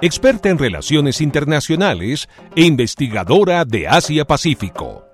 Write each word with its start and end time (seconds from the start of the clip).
experta 0.00 0.48
en 0.48 0.58
relaciones 0.58 1.20
internacionales 1.20 2.28
e 2.54 2.64
investigadora 2.64 3.64
de 3.64 3.88
Asia-Pacífico. 3.88 5.04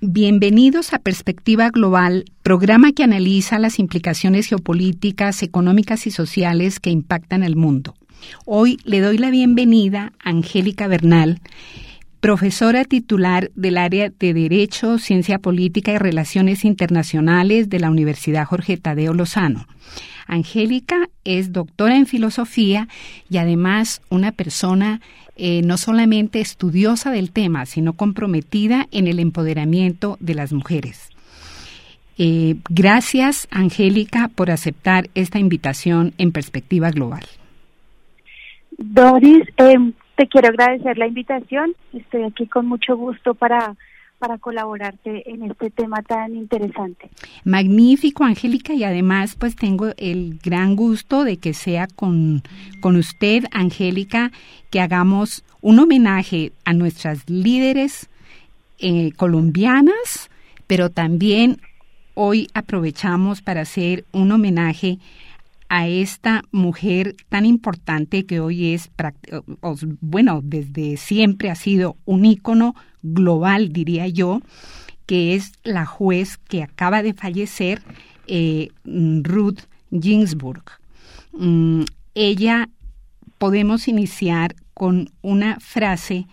Bienvenidos 0.00 0.92
a 0.92 1.00
Perspectiva 1.00 1.70
Global, 1.70 2.26
programa 2.44 2.92
que 2.92 3.02
analiza 3.02 3.58
las 3.58 3.80
implicaciones 3.80 4.46
geopolíticas, 4.46 5.42
económicas 5.42 6.06
y 6.06 6.12
sociales 6.12 6.78
que 6.78 6.90
impactan 6.90 7.42
el 7.42 7.56
mundo. 7.56 7.96
Hoy 8.44 8.78
le 8.84 9.00
doy 9.00 9.18
la 9.18 9.30
bienvenida 9.30 10.12
a 10.22 10.30
Angélica 10.30 10.86
Bernal, 10.86 11.40
profesora 12.24 12.86
titular 12.86 13.50
del 13.54 13.76
área 13.76 14.08
de 14.08 14.32
Derecho, 14.32 14.96
Ciencia 14.96 15.38
Política 15.38 15.92
y 15.92 15.98
Relaciones 15.98 16.64
Internacionales 16.64 17.68
de 17.68 17.78
la 17.78 17.90
Universidad 17.90 18.46
Jorge 18.46 18.78
Tadeo 18.78 19.12
Lozano. 19.12 19.66
Angélica 20.26 21.10
es 21.24 21.52
doctora 21.52 21.98
en 21.98 22.06
filosofía 22.06 22.88
y 23.28 23.36
además 23.36 24.00
una 24.08 24.32
persona 24.32 25.02
eh, 25.36 25.60
no 25.66 25.76
solamente 25.76 26.40
estudiosa 26.40 27.10
del 27.10 27.30
tema, 27.30 27.66
sino 27.66 27.92
comprometida 27.92 28.88
en 28.90 29.06
el 29.06 29.18
empoderamiento 29.18 30.16
de 30.18 30.34
las 30.34 30.54
mujeres. 30.54 31.10
Eh, 32.16 32.56
gracias, 32.70 33.48
Angélica, 33.50 34.30
por 34.34 34.50
aceptar 34.50 35.10
esta 35.14 35.38
invitación 35.38 36.14
en 36.16 36.32
perspectiva 36.32 36.90
global. 36.90 37.26
Doris, 38.78 39.44
em, 39.58 39.92
te 40.16 40.26
quiero 40.26 40.48
agradecer 40.48 40.98
la 40.98 41.06
invitación. 41.06 41.74
Estoy 41.92 42.24
aquí 42.24 42.46
con 42.46 42.66
mucho 42.66 42.96
gusto 42.96 43.34
para 43.34 43.76
para 44.18 44.38
colaborarte 44.38 45.28
en 45.30 45.42
este 45.50 45.68
tema 45.70 46.00
tan 46.00 46.34
interesante. 46.34 47.10
Magnífico, 47.44 48.24
Angélica, 48.24 48.72
y 48.72 48.82
además 48.82 49.36
pues 49.38 49.54
tengo 49.54 49.88
el 49.98 50.38
gran 50.42 50.76
gusto 50.76 51.24
de 51.24 51.36
que 51.36 51.52
sea 51.52 51.86
con, 51.88 52.42
con 52.80 52.96
usted, 52.96 53.44
Angélica, 53.52 54.30
que 54.70 54.80
hagamos 54.80 55.44
un 55.60 55.78
homenaje 55.78 56.52
a 56.64 56.72
nuestras 56.72 57.28
líderes 57.28 58.08
eh, 58.78 59.12
colombianas, 59.16 60.30
pero 60.66 60.88
también 60.88 61.58
hoy 62.14 62.48
aprovechamos 62.54 63.42
para 63.42 63.62
hacer 63.62 64.04
un 64.12 64.32
homenaje 64.32 64.98
a 65.74 65.88
esta 65.88 66.44
mujer 66.52 67.16
tan 67.28 67.44
importante 67.44 68.26
que 68.26 68.38
hoy 68.38 68.74
es, 68.74 68.92
bueno, 70.00 70.40
desde 70.40 70.96
siempre 70.96 71.50
ha 71.50 71.56
sido 71.56 71.96
un 72.04 72.24
ícono 72.24 72.76
global, 73.02 73.72
diría 73.72 74.06
yo, 74.06 74.40
que 75.06 75.34
es 75.34 75.50
la 75.64 75.84
juez 75.84 76.36
que 76.36 76.62
acaba 76.62 77.02
de 77.02 77.12
fallecer, 77.12 77.82
eh, 78.28 78.68
Ruth 78.84 79.62
Ginsburg. 79.90 80.62
Mm, 81.32 81.82
ella, 82.14 82.68
podemos 83.38 83.88
iniciar 83.88 84.54
con 84.74 85.10
una 85.22 85.58
frase 85.58 86.28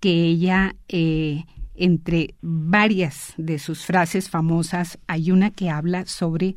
que 0.00 0.24
ella, 0.24 0.74
eh, 0.88 1.44
entre 1.74 2.34
varias 2.40 3.34
de 3.36 3.58
sus 3.58 3.84
frases 3.84 4.30
famosas, 4.30 4.98
hay 5.06 5.32
una 5.32 5.50
que 5.50 5.68
habla 5.68 6.06
sobre 6.06 6.54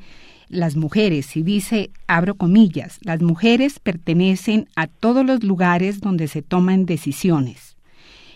las 0.49 0.75
mujeres 0.75 1.37
y 1.37 1.43
dice, 1.43 1.91
abro 2.07 2.35
comillas, 2.35 2.97
las 3.01 3.21
mujeres 3.21 3.79
pertenecen 3.79 4.67
a 4.75 4.87
todos 4.87 5.25
los 5.25 5.43
lugares 5.43 6.01
donde 6.01 6.27
se 6.27 6.41
toman 6.41 6.85
decisiones. 6.85 7.77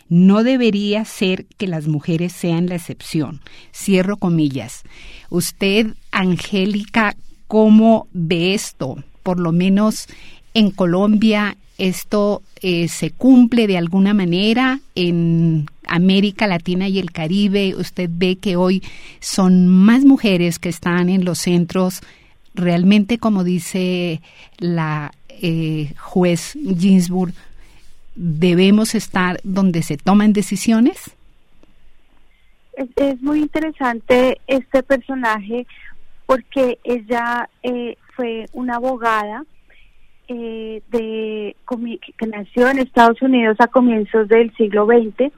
No 0.09 0.43
debería 0.43 1.05
ser 1.05 1.45
que 1.57 1.67
las 1.67 1.87
mujeres 1.87 2.33
sean 2.33 2.67
la 2.67 2.75
excepción. 2.75 3.41
Cierro 3.73 4.17
comillas. 4.17 4.83
Usted, 5.29 5.95
Angélica, 6.11 7.15
¿cómo 7.47 8.07
ve 8.13 8.53
esto? 8.53 9.03
Por 9.23 9.39
lo 9.39 9.51
menos 9.51 10.07
en 10.53 10.71
Colombia, 10.71 11.57
esto 11.77 12.43
eh, 12.61 12.87
se 12.87 13.11
cumple 13.11 13.67
de 13.67 13.77
alguna 13.77 14.13
manera 14.13 14.79
en 14.95 15.65
América 15.87 16.47
Latina 16.47 16.87
y 16.87 16.99
el 16.99 17.11
Caribe. 17.11 17.75
Usted 17.75 18.09
ve 18.11 18.37
que 18.37 18.55
hoy 18.55 18.83
son 19.19 19.67
más 19.67 20.05
mujeres 20.05 20.59
que 20.59 20.69
están 20.69 21.09
en 21.09 21.25
los 21.25 21.39
centros. 21.39 22.01
Realmente, 22.53 23.17
como 23.17 23.43
dice 23.43 24.21
la 24.59 25.11
eh, 25.29 25.93
juez 25.97 26.57
Ginsburg, 26.77 27.33
debemos 28.15 28.93
estar 28.93 29.39
donde 29.43 29.81
se 29.81 29.97
toman 29.97 30.31
decisiones. 30.33 31.11
Es, 32.95 33.21
muy 33.21 33.39
interesante 33.39 34.39
este 34.47 34.83
personaje 34.83 35.65
porque 36.25 36.79
ella 36.83 37.49
eh, 37.61 37.97
fue 38.15 38.45
una 38.53 38.75
abogada 38.75 39.43
eh, 40.27 40.81
de, 40.89 41.55
que 42.17 42.27
nació 42.27 42.69
en 42.69 42.79
Estados 42.79 43.21
Unidos 43.21 43.57
a 43.59 43.67
comienzos 43.67 44.27
del 44.27 44.53
siglo 44.55 44.85
XX, 44.85 45.31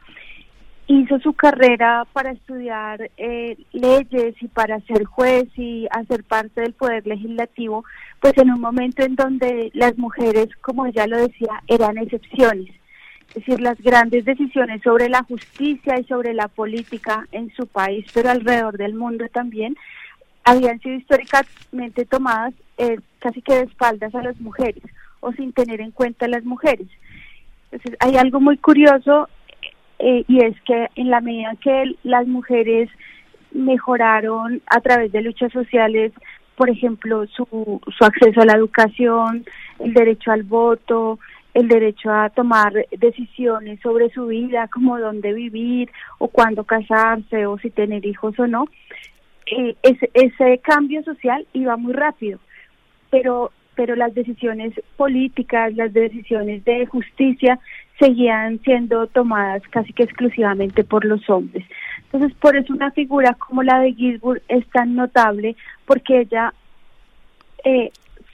hizo 0.87 1.19
su 1.19 1.33
carrera 1.33 2.05
para 2.13 2.31
estudiar 2.31 3.09
eh, 3.17 3.57
leyes 3.71 4.35
y 4.41 4.47
para 4.47 4.79
ser 4.81 5.05
juez 5.05 5.45
y 5.57 5.87
hacer 5.91 6.23
parte 6.23 6.61
del 6.61 6.73
poder 6.73 7.07
legislativo, 7.07 7.83
pues 8.19 8.37
en 8.37 8.51
un 8.51 8.61
momento 8.61 9.03
en 9.03 9.15
donde 9.15 9.71
las 9.73 9.97
mujeres, 9.97 10.47
como 10.61 10.85
ella 10.85 11.07
lo 11.07 11.17
decía, 11.17 11.63
eran 11.67 11.97
excepciones. 11.97 12.69
Es 13.29 13.45
decir, 13.45 13.59
las 13.59 13.81
grandes 13.81 14.23
decisiones 14.23 14.81
sobre 14.83 15.09
la 15.09 15.23
justicia 15.23 15.99
y 15.99 16.03
sobre 16.05 16.33
la 16.33 16.47
política 16.47 17.27
en 17.31 17.51
su 17.53 17.67
país, 17.67 18.05
pero 18.13 18.29
alrededor 18.29 18.77
del 18.77 18.93
mundo 18.93 19.25
también, 19.33 19.75
habían 20.45 20.79
sido 20.79 20.95
históricamente 20.95 22.05
tomadas 22.05 22.53
eh, 22.77 22.97
casi 23.19 23.41
que 23.41 23.55
de 23.55 23.63
espaldas 23.63 24.13
a 24.15 24.21
las 24.21 24.39
mujeres 24.39 24.83
o 25.19 25.31
sin 25.33 25.51
tener 25.51 25.81
en 25.81 25.91
cuenta 25.91 26.25
a 26.25 26.29
las 26.29 26.45
mujeres. 26.45 26.87
Entonces, 27.71 27.97
hay 27.99 28.15
algo 28.15 28.39
muy 28.39 28.57
curioso 28.57 29.27
eh, 29.99 30.23
y 30.27 30.45
es 30.45 30.55
que 30.61 30.87
en 30.95 31.09
la 31.09 31.19
medida 31.19 31.55
que 31.61 31.95
las 32.03 32.27
mujeres 32.27 32.89
mejoraron 33.51 34.61
a 34.67 34.81
través 34.81 35.11
de 35.11 35.21
luchas 35.21 35.51
sociales, 35.51 36.11
por 36.55 36.69
ejemplo, 36.69 37.25
su, 37.27 37.81
su 37.97 38.05
acceso 38.05 38.41
a 38.41 38.45
la 38.45 38.53
educación, 38.53 39.45
el 39.79 39.93
derecho 39.93 40.31
al 40.31 40.43
voto, 40.43 41.19
el 41.55 41.69
derecho 41.69 42.11
a 42.11 42.29
tomar 42.29 42.73
decisiones 42.99 43.79
sobre 43.79 44.09
su 44.11 44.27
vida, 44.27 44.67
como 44.67 44.99
dónde 44.99 45.33
vivir 45.33 45.89
o 46.19 46.27
cuándo 46.27 46.65
casarse 46.65 47.45
o 47.47 47.57
si 47.57 47.71
tener 47.71 48.05
hijos 48.05 48.37
o 48.37 48.45
no, 48.45 48.67
eh, 49.45 49.75
ese, 49.83 50.09
ese 50.13 50.57
cambio 50.59 51.03
social 51.03 51.45
iba 51.53 51.77
muy 51.77 51.93
rápido, 51.93 52.39
pero, 53.09 53.51
pero 53.75 53.95
las 53.95 54.13
decisiones 54.13 54.73
políticas, 54.97 55.75
las 55.75 55.93
decisiones 55.93 56.63
de 56.65 56.85
justicia 56.85 57.59
seguían 57.99 58.59
siendo 58.59 59.07
tomadas 59.07 59.63
casi 59.69 59.93
que 59.93 60.03
exclusivamente 60.03 60.83
por 60.83 61.05
los 61.05 61.29
hombres. 61.29 61.65
Entonces, 62.05 62.37
por 62.39 62.55
eso 62.55 62.73
una 62.73 62.91
figura 62.91 63.33
como 63.35 63.63
la 63.63 63.79
de 63.79 63.93
Gisburg 63.93 64.41
es 64.47 64.67
tan 64.69 64.95
notable, 64.95 65.55
porque 65.85 66.21
ella 66.21 66.53
eh, 67.63 67.91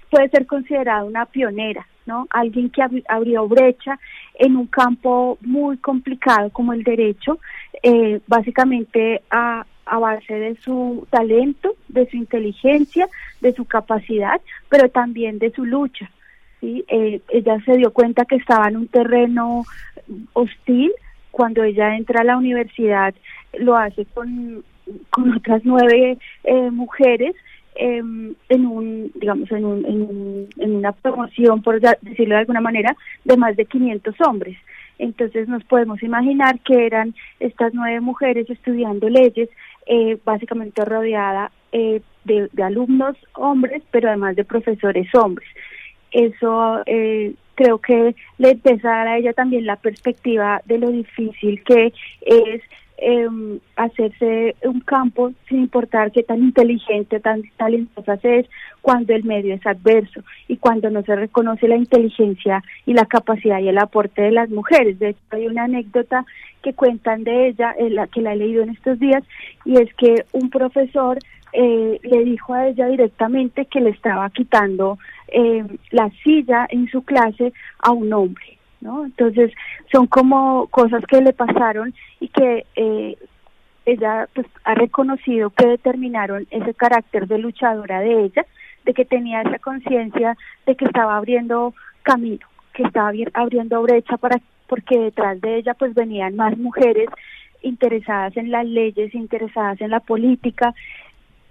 puede 0.10 0.30
ser 0.30 0.46
considerada 0.46 1.04
una 1.04 1.26
pionera, 1.26 1.88
¿no? 2.06 2.28
Alguien 2.30 2.70
que 2.70 2.82
abrió 3.08 3.48
brecha 3.48 4.00
en 4.36 4.56
un 4.56 4.68
campo 4.68 5.38
muy 5.42 5.78
complicado 5.78 6.50
como 6.50 6.74
el 6.74 6.84
derecho, 6.84 7.40
eh, 7.84 8.20
básicamente 8.28 9.22
a, 9.30 9.66
a 9.86 10.00
base 10.00 10.34
de 10.34 10.56
su 10.58 11.08
talento, 11.10 11.76
de 11.88 12.10
su 12.10 12.18
inteligencia, 12.18 13.08
de 13.42 13.54
su 13.54 13.66
capacidad, 13.66 14.42
pero 14.70 14.90
también 14.90 15.40
de 15.40 15.52
su 15.52 15.66
lucha. 15.66 16.10
¿sí? 16.60 16.84
Eh, 16.88 17.22
ella 17.30 17.60
se 17.66 17.78
dio 17.78 17.92
cuenta 17.92 18.26
que 18.26 18.36
estaba 18.36 18.68
en 18.68 18.78
un 18.78 18.88
terreno 18.88 19.64
hostil 20.34 20.92
cuando 21.32 21.64
ella 21.64 21.96
entra 21.96 22.22
a 22.22 22.26
la 22.26 22.38
universidad, 22.38 23.14
lo 23.58 23.76
hace 23.76 24.06
con, 24.06 24.64
con 25.10 25.34
otras 25.34 25.62
nueve 25.64 26.18
eh, 26.44 26.72
mujeres 26.72 27.36
em, 27.76 28.34
en 28.50 28.66
un 28.66 29.12
digamos 29.16 29.52
en, 29.52 29.66
un, 29.66 29.86
en, 29.86 30.48
en, 30.58 30.76
una 30.76 30.92
promoción 30.92 31.62
por 31.62 31.80
decirlo 31.80 32.36
de 32.36 32.42
alguna 32.42 32.62
manera 32.62 32.96
de 33.24 33.38
más 33.38 33.56
de 33.56 33.66
500 33.66 34.16
hombres 34.28 34.58
entonces 35.02 35.48
nos 35.48 35.64
podemos 35.64 36.04
imaginar 36.04 36.60
que 36.60 36.86
eran 36.86 37.16
estas 37.40 37.74
nueve 37.74 38.00
mujeres 38.02 38.48
estudiando 38.50 39.10
leyes 39.10 39.50
eh, 39.88 40.20
básicamente 40.24 40.86
rodeada 40.86 41.52
eh, 41.72 42.02
de, 42.24 42.50
alumnos 42.64 43.18
hombres, 43.34 43.82
pero 43.90 44.10
además 44.10 44.36
de 44.36 44.46
profesores 44.46 45.08
hombres. 45.16 45.50
Eso 46.12 46.84
eh, 46.86 47.34
creo 47.56 47.80
que 47.80 48.16
le 48.38 48.52
empieza 48.52 48.90
a 48.90 48.98
dar 48.98 49.08
a 49.08 49.18
ella 49.18 49.34
también 49.34 49.66
la 49.66 49.78
perspectiva 49.78 50.62
de 50.66 50.78
lo 50.78 50.92
difícil 50.92 51.64
que 51.64 51.94
es 52.22 52.62
eh, 53.02 53.28
hacerse 53.76 54.56
un 54.64 54.80
campo 54.82 55.32
sin 55.50 55.62
importar 55.62 56.12
qué 56.12 56.22
tan 56.22 56.40
inteligente, 56.40 57.20
tan 57.20 57.42
talentosa 57.58 58.20
es 58.22 58.48
cuando 58.82 59.14
el 59.14 59.24
medio 59.24 59.56
es 59.56 59.66
adverso 59.66 60.22
y 60.48 60.58
cuando 60.58 60.92
no 60.92 61.02
se 61.02 61.16
reconoce 61.16 61.68
la 61.68 61.78
inteligencia 61.78 62.64
y 62.86 62.94
la 62.94 63.06
capacidad 63.06 63.60
y 63.60 63.70
el 63.70 63.80
aporte 63.80 64.22
de 64.22 64.32
las 64.32 64.50
mujeres. 64.52 65.00
De 65.00 65.10
hecho, 65.10 65.20
hay 65.32 65.48
una 65.48 65.64
anécdota 65.64 66.26
que 66.62 66.74
cuentan 66.74 67.24
de 67.24 67.48
ella, 67.48 67.74
eh, 67.80 67.90
que 68.14 68.22
la 68.22 68.34
he 68.34 68.38
leído 68.38 68.62
en 68.62 68.70
estos 68.70 69.00
días, 69.00 69.24
y 69.66 69.82
es 69.82 69.92
que 69.96 70.26
un 70.34 70.52
profesor 70.52 71.18
eh, 71.54 72.00
le 72.04 72.24
dijo 72.24 72.54
a 72.54 72.68
ella 72.68 72.86
directamente 72.86 73.66
que 73.66 73.82
le 73.82 73.90
estaba 73.90 74.30
quitando 74.30 75.00
eh, 75.28 75.66
la 75.90 76.10
silla 76.24 76.68
en 76.70 76.88
su 76.88 77.02
clase 77.02 77.52
a 77.80 77.92
un 77.92 78.14
hombre 78.14 78.61
¿no? 78.82 79.06
Entonces 79.06 79.52
son 79.92 80.08
como 80.08 80.68
cosas 80.68 81.04
que 81.06 81.22
le 81.22 81.34
pasaron 81.34 81.94
y 82.20 82.28
que 82.28 82.66
eh, 82.76 83.18
ella 83.86 84.28
pues 84.34 84.48
ha 84.64 84.76
reconocido 84.76 85.50
que 85.52 85.68
determinaron 85.68 86.48
ese 86.52 86.74
carácter 86.74 87.28
de 87.28 87.38
luchadora 87.38 88.00
de 88.00 88.26
ella, 88.26 88.46
de 88.86 88.94
que 88.94 89.06
tenía 89.06 89.42
esa 89.42 89.60
conciencia 89.60 90.36
de 90.66 90.76
que 90.76 90.86
estaba 90.86 91.18
abriendo 91.18 91.74
camino, 92.04 92.46
que 92.74 92.84
estaba 92.84 93.12
abriendo 93.34 93.82
brecha 93.82 94.18
para 94.18 94.40
porque 94.68 94.98
detrás 94.98 95.42
de 95.42 95.58
ella 95.58 95.74
pues 95.74 95.94
venían 95.94 96.38
más 96.38 96.58
mujeres 96.58 97.10
interesadas 97.62 98.38
en 98.38 98.52
las 98.52 98.66
leyes, 98.66 99.14
interesadas 99.14 99.82
en 99.82 99.92
la 99.92 100.00
política 100.00 100.74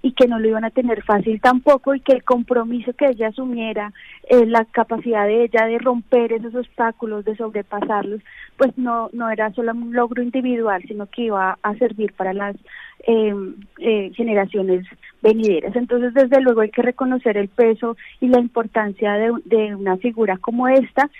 y 0.02 0.12
que 0.12 0.26
no 0.26 0.38
lo 0.38 0.48
iban 0.48 0.64
a 0.64 0.70
tener 0.70 1.02
fácil 1.02 1.40
tampoco 1.40 1.94
y 1.94 2.00
que 2.00 2.12
el 2.12 2.24
compromiso 2.24 2.92
que 2.94 3.06
ella 3.06 3.28
asumiera, 3.28 3.92
eh, 4.28 4.46
la 4.46 4.64
capacidad 4.64 5.26
de 5.26 5.44
ella 5.44 5.66
de 5.66 5.78
romper 5.78 6.32
esos 6.32 6.54
obstáculos, 6.54 7.24
de 7.24 7.36
sobrepasarlos, 7.36 8.20
pues 8.56 8.76
no, 8.78 9.10
no 9.12 9.30
era 9.30 9.52
solo 9.52 9.72
un 9.72 9.92
logro 9.92 10.22
individual, 10.22 10.82
sino 10.86 11.06
que 11.06 11.22
iba 11.22 11.58
a 11.62 11.74
servir 11.76 12.12
para 12.14 12.32
las 12.32 12.56
eh, 13.06 13.34
eh, 13.78 14.10
generaciones 14.14 14.86
venideras. 15.22 15.76
Entonces, 15.76 16.14
desde 16.14 16.40
luego 16.40 16.62
hay 16.62 16.70
que 16.70 16.82
reconocer 16.82 17.36
el 17.36 17.48
peso 17.48 17.96
y 18.20 18.28
la 18.28 18.40
importancia 18.40 19.12
de, 19.14 19.32
de 19.44 19.74
una 19.74 19.96
figura 19.98 20.38
como 20.38 20.68
esta, 20.68 21.10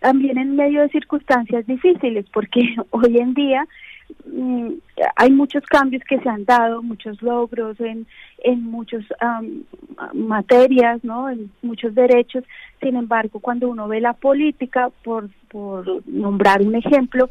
también 0.00 0.38
en 0.38 0.56
medio 0.56 0.82
de 0.82 0.88
circunstancias 0.90 1.66
difíciles, 1.66 2.24
porque 2.32 2.60
hoy 2.90 3.18
en 3.18 3.34
día 3.34 3.66
hay 5.16 5.30
muchos 5.30 5.64
cambios 5.66 6.02
que 6.04 6.18
se 6.20 6.28
han 6.28 6.44
dado, 6.44 6.82
muchos 6.82 7.20
logros 7.22 7.78
en, 7.80 8.06
en 8.38 8.64
muchas 8.64 9.04
materias, 10.12 11.02
¿no? 11.02 11.28
en 11.28 11.50
muchos 11.62 11.94
derechos. 11.94 12.44
Sin 12.80 12.96
embargo, 12.96 13.40
cuando 13.40 13.68
uno 13.68 13.88
ve 13.88 14.00
la 14.00 14.12
política, 14.12 14.90
por, 15.02 15.28
por 15.48 16.06
nombrar 16.06 16.62
un 16.62 16.74
ejemplo, 16.74 17.30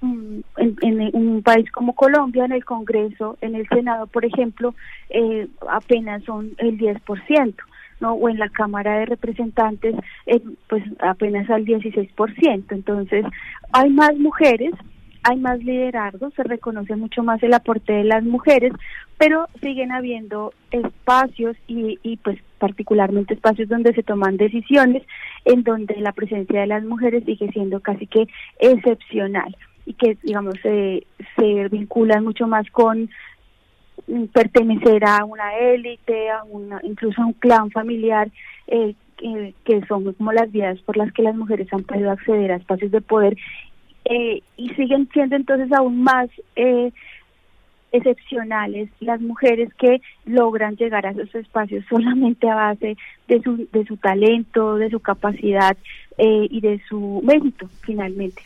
mm, 0.00 0.38
en, 0.56 0.76
en, 0.82 1.10
un 1.14 1.42
país 1.42 1.70
como 1.70 1.94
Colombia, 1.94 2.44
en 2.44 2.52
el 2.52 2.64
Congreso, 2.64 3.36
en 3.40 3.54
el 3.54 3.68
Senado, 3.68 4.06
por 4.06 4.24
ejemplo, 4.24 4.74
eh, 5.10 5.48
apenas 5.68 6.22
son 6.24 6.52
el 6.58 6.78
10%. 6.78 7.54
¿no? 8.00 8.14
o 8.14 8.30
en 8.30 8.38
la 8.38 8.48
Cámara 8.48 8.98
de 8.98 9.04
Representantes, 9.04 9.94
eh, 10.24 10.40
pues 10.70 10.82
apenas 11.00 11.50
al 11.50 11.66
16%. 11.66 12.64
Entonces, 12.70 13.26
hay 13.72 13.90
más 13.90 14.16
mujeres, 14.16 14.72
hay 15.22 15.36
más 15.38 15.58
liderazgo, 15.62 16.30
se 16.30 16.42
reconoce 16.42 16.96
mucho 16.96 17.22
más 17.22 17.42
el 17.42 17.54
aporte 17.54 17.92
de 17.92 18.04
las 18.04 18.24
mujeres, 18.24 18.72
pero 19.18 19.48
siguen 19.60 19.92
habiendo 19.92 20.52
espacios 20.70 21.56
y, 21.66 21.98
y 22.02 22.16
pues 22.18 22.38
particularmente 22.58 23.34
espacios 23.34 23.68
donde 23.68 23.94
se 23.94 24.02
toman 24.02 24.36
decisiones 24.36 25.02
en 25.44 25.62
donde 25.62 25.96
la 25.96 26.12
presencia 26.12 26.60
de 26.60 26.66
las 26.66 26.84
mujeres 26.84 27.24
sigue 27.24 27.50
siendo 27.52 27.80
casi 27.80 28.06
que 28.06 28.28
excepcional 28.58 29.56
y 29.86 29.94
que 29.94 30.16
digamos 30.22 30.54
se, 30.62 31.06
se 31.36 31.68
vinculan 31.68 32.24
mucho 32.24 32.46
más 32.46 32.68
con 32.70 33.10
pertenecer 34.32 35.04
a 35.04 35.24
una 35.24 35.56
élite, 35.56 36.30
a 36.30 36.42
una, 36.44 36.80
incluso 36.82 37.20
a 37.22 37.26
un 37.26 37.32
clan 37.34 37.70
familiar, 37.70 38.30
eh, 38.66 38.94
que 39.64 39.84
son 39.86 40.14
como 40.14 40.32
las 40.32 40.50
vías 40.50 40.80
por 40.80 40.96
las 40.96 41.12
que 41.12 41.22
las 41.22 41.34
mujeres 41.34 41.68
han 41.72 41.82
podido 41.82 42.10
acceder 42.10 42.52
a 42.52 42.56
espacios 42.56 42.90
de 42.90 43.02
poder 43.02 43.36
eh, 44.04 44.42
y 44.56 44.68
siguen 44.70 45.08
siendo 45.12 45.36
entonces 45.36 45.70
aún 45.72 46.02
más 46.02 46.28
eh, 46.56 46.92
excepcionales 47.92 48.88
las 49.00 49.20
mujeres 49.20 49.72
que 49.74 50.00
logran 50.24 50.76
llegar 50.76 51.06
a 51.06 51.10
esos 51.10 51.34
espacios 51.34 51.84
solamente 51.88 52.48
a 52.48 52.54
base 52.54 52.96
de 53.28 53.42
su, 53.42 53.68
de 53.72 53.84
su 53.84 53.96
talento, 53.96 54.76
de 54.76 54.90
su 54.90 55.00
capacidad 55.00 55.76
eh, 56.18 56.46
y 56.50 56.60
de 56.60 56.80
su 56.88 57.20
mérito 57.24 57.68
finalmente. 57.80 58.42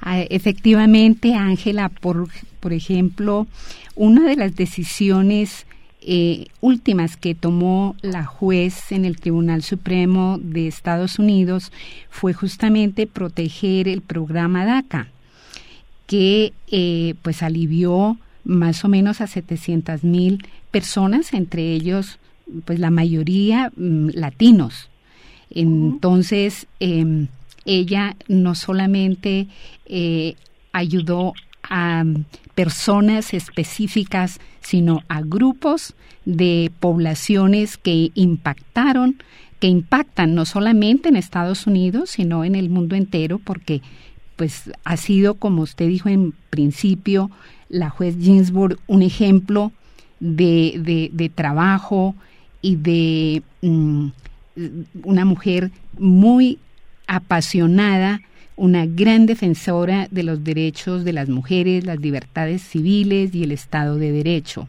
Ah, 0.00 0.20
efectivamente, 0.22 1.34
Ángela, 1.34 1.88
por, 1.88 2.28
por 2.60 2.72
ejemplo, 2.72 3.46
una 3.94 4.28
de 4.28 4.36
las 4.36 4.56
decisiones 4.56 5.66
eh, 6.08 6.46
últimas 6.60 7.16
que 7.16 7.34
tomó 7.34 7.96
la 8.00 8.24
juez 8.24 8.92
en 8.92 9.04
el 9.04 9.16
Tribunal 9.16 9.64
Supremo 9.64 10.38
de 10.40 10.68
Estados 10.68 11.18
Unidos 11.18 11.72
fue 12.10 12.32
justamente 12.32 13.08
proteger 13.08 13.88
el 13.88 14.02
programa 14.02 14.64
DACA, 14.64 15.08
que 16.06 16.52
eh, 16.70 17.14
pues 17.22 17.42
alivió 17.42 18.18
más 18.44 18.84
o 18.84 18.88
menos 18.88 19.20
a 19.20 19.26
700 19.26 20.04
mil 20.04 20.46
personas, 20.70 21.32
entre 21.32 21.72
ellos 21.72 22.20
pues 22.64 22.78
la 22.78 22.90
mayoría 22.90 23.72
mm, 23.76 24.10
latinos. 24.14 24.88
Entonces, 25.50 26.68
em, 26.78 27.26
ella 27.64 28.14
no 28.28 28.54
solamente 28.54 29.48
eh, 29.86 30.36
ayudó 30.72 31.34
a 31.64 32.04
personas 32.54 33.34
específicas, 33.34 34.38
sino 34.66 35.04
a 35.06 35.22
grupos 35.22 35.94
de 36.24 36.72
poblaciones 36.80 37.76
que 37.76 38.10
impactaron, 38.14 39.22
que 39.60 39.68
impactan 39.68 40.34
no 40.34 40.44
solamente 40.44 41.08
en 41.08 41.14
Estados 41.14 41.68
Unidos, 41.68 42.10
sino 42.10 42.44
en 42.44 42.56
el 42.56 42.68
mundo 42.68 42.96
entero, 42.96 43.38
porque 43.38 43.80
pues 44.34 44.72
ha 44.84 44.96
sido, 44.96 45.34
como 45.34 45.62
usted 45.62 45.86
dijo 45.86 46.08
en 46.08 46.32
principio, 46.50 47.30
la 47.68 47.90
juez 47.90 48.16
Ginsburg 48.20 48.76
un 48.88 49.02
ejemplo 49.02 49.70
de, 50.18 51.10
de, 51.12 51.28
trabajo 51.28 52.16
y 52.60 52.74
de 52.74 53.42
mm, 53.62 54.08
una 55.04 55.24
mujer 55.24 55.70
muy 55.96 56.58
apasionada 57.06 58.20
una 58.56 58.86
gran 58.86 59.26
defensora 59.26 60.08
de 60.10 60.22
los 60.22 60.42
derechos 60.42 61.04
de 61.04 61.12
las 61.12 61.28
mujeres, 61.28 61.84
las 61.84 62.00
libertades 62.00 62.62
civiles 62.62 63.34
y 63.34 63.44
el 63.44 63.52
Estado 63.52 63.96
de 63.96 64.12
Derecho. 64.12 64.66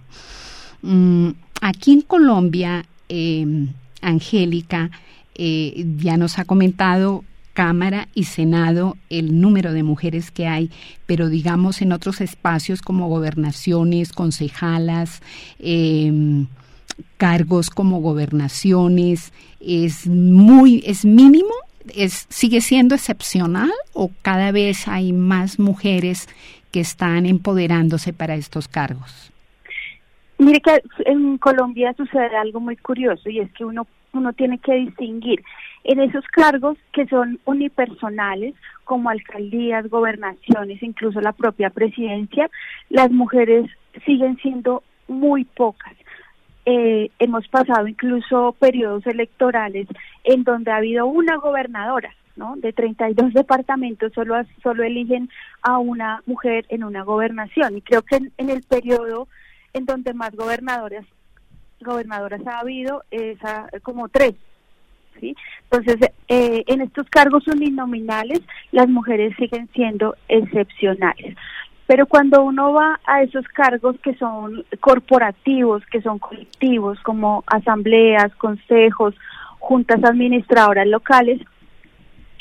Mm, 0.82 1.29
aquí 1.62 1.94
en 1.94 2.01
Colombia, 2.01 2.86
em, 3.10 3.70
Angélica 4.01 4.91
eh, 5.36 5.86
ya 5.98 6.17
nos 6.17 6.39
ha 6.39 6.46
comentado 6.46 7.24
Cámara 7.53 8.08
y 8.13 8.25
Senado 8.25 8.98
el 9.10 9.41
número 9.41 9.74
de 9.74 9.82
mujeres 9.82 10.29
que 10.29 10.48
hay, 10.48 10.70
pero 11.06 11.29
digamos 11.29 11.82
en 11.82 11.91
otros 11.91 12.22
espacios 12.22 12.82
como 12.82 13.08
gobernaciones, 13.08 14.13
concejalas, 14.13 15.22
em, 15.58 16.48
cargos 17.17 17.70
como 17.70 18.00
gobernaciones, 18.00 19.32
es 19.60 20.06
muy, 20.08 20.84
es 20.86 21.03
mínimo 21.06 21.53
es, 21.96 22.25
sigue 22.29 22.62
siendo 22.62 22.96
excepcional 22.96 23.72
o 23.94 24.12
cada 24.22 24.51
vez 24.51 24.88
hay 24.88 25.13
más 25.13 25.60
mujeres 25.60 26.27
que 26.72 26.79
están 26.79 27.25
empoderándose 27.25 28.13
para 28.13 28.36
estos 28.36 28.67
cargos? 28.67 29.32
Mire 30.39 30.62
que 30.62 30.82
en 31.06 31.38
Colombia 31.38 31.94
sucede 31.98 32.36
algo 32.38 32.60
muy 32.60 32.75
curioso 32.75 33.29
y 33.29 33.39
es 33.39 33.51
que 33.53 33.65
uno, 33.65 33.88
uno 34.13 34.34
tiene 34.34 34.60
que 34.60 34.74
distinguir 34.74 35.44
en 35.84 36.00
esos 36.00 36.25
cargos 36.27 36.77
que 36.91 37.08
son 37.08 37.39
unipersonales, 37.46 38.53
como 38.84 39.10
alcaldías, 39.10 39.89
gobernaciones, 39.89 40.84
incluso 40.84 41.22
la 41.22 41.32
propia 41.32 41.70
presidencia, 41.70 42.50
las 42.89 43.10
mujeres 43.10 43.70
siguen 44.06 44.38
siendo 44.38 44.84
muy 45.08 45.46
pocas. 45.46 45.94
Eh, 46.65 47.10
hemos 47.20 47.48
pasado 47.48 47.88
incluso 47.88 48.53
periodos 48.60 49.08
electorales 49.08 49.88
en 50.27 50.43
donde 50.43 50.72
ha 50.72 50.77
habido 50.77 51.07
una 51.07 51.38
gobernadora, 51.38 52.13
¿no? 52.36 52.55
De 52.57 52.74
32 52.74 53.34
departamentos 53.34 54.12
solo 54.13 54.36
solo 54.62 54.84
eligen 54.84 55.29
a 55.62 55.79
una 55.79 56.22
mujer 56.25 56.65
en 56.69 56.84
una 56.84 57.03
gobernación 57.03 57.77
y 57.77 57.81
creo 57.81 58.01
que 58.01 58.17
en, 58.17 58.50
el 58.50 58.62
periodo 58.63 59.27
en 59.74 59.86
donde 59.86 60.13
más 60.13 60.36
gobernadoras 60.36 61.05
gobernadoras 61.79 62.46
ha 62.46 62.60
habido 62.60 63.03
es 63.10 63.39
como 63.84 64.10
tres, 64.10 64.34
¿sí? 65.22 65.34
Entonces, 65.72 66.12
eh, 66.27 66.63
en 66.67 66.81
estos 66.81 67.07
cargos 67.10 67.48
uninominales 67.48 68.41
las 68.72 68.89
mujeres 68.89 69.34
siguen 69.38 69.69
siendo 69.74 70.15
excepcionales. 70.27 71.38
Pero 71.86 72.05
cuando 72.05 72.43
uno 72.43 72.74
va 72.74 73.00
a 73.05 73.24
esos 73.24 73.48
cargos 73.48 73.96
que 74.03 74.13
son 74.15 74.65
corporativos, 74.81 75.86
que 75.86 76.01
son 76.01 76.19
colectivos, 76.19 77.00
como 77.00 77.46
asambleas, 77.48 78.36
consejos, 78.36 79.15
juntas 79.67 80.01
administradoras 80.01 80.88
locales, 80.88 81.41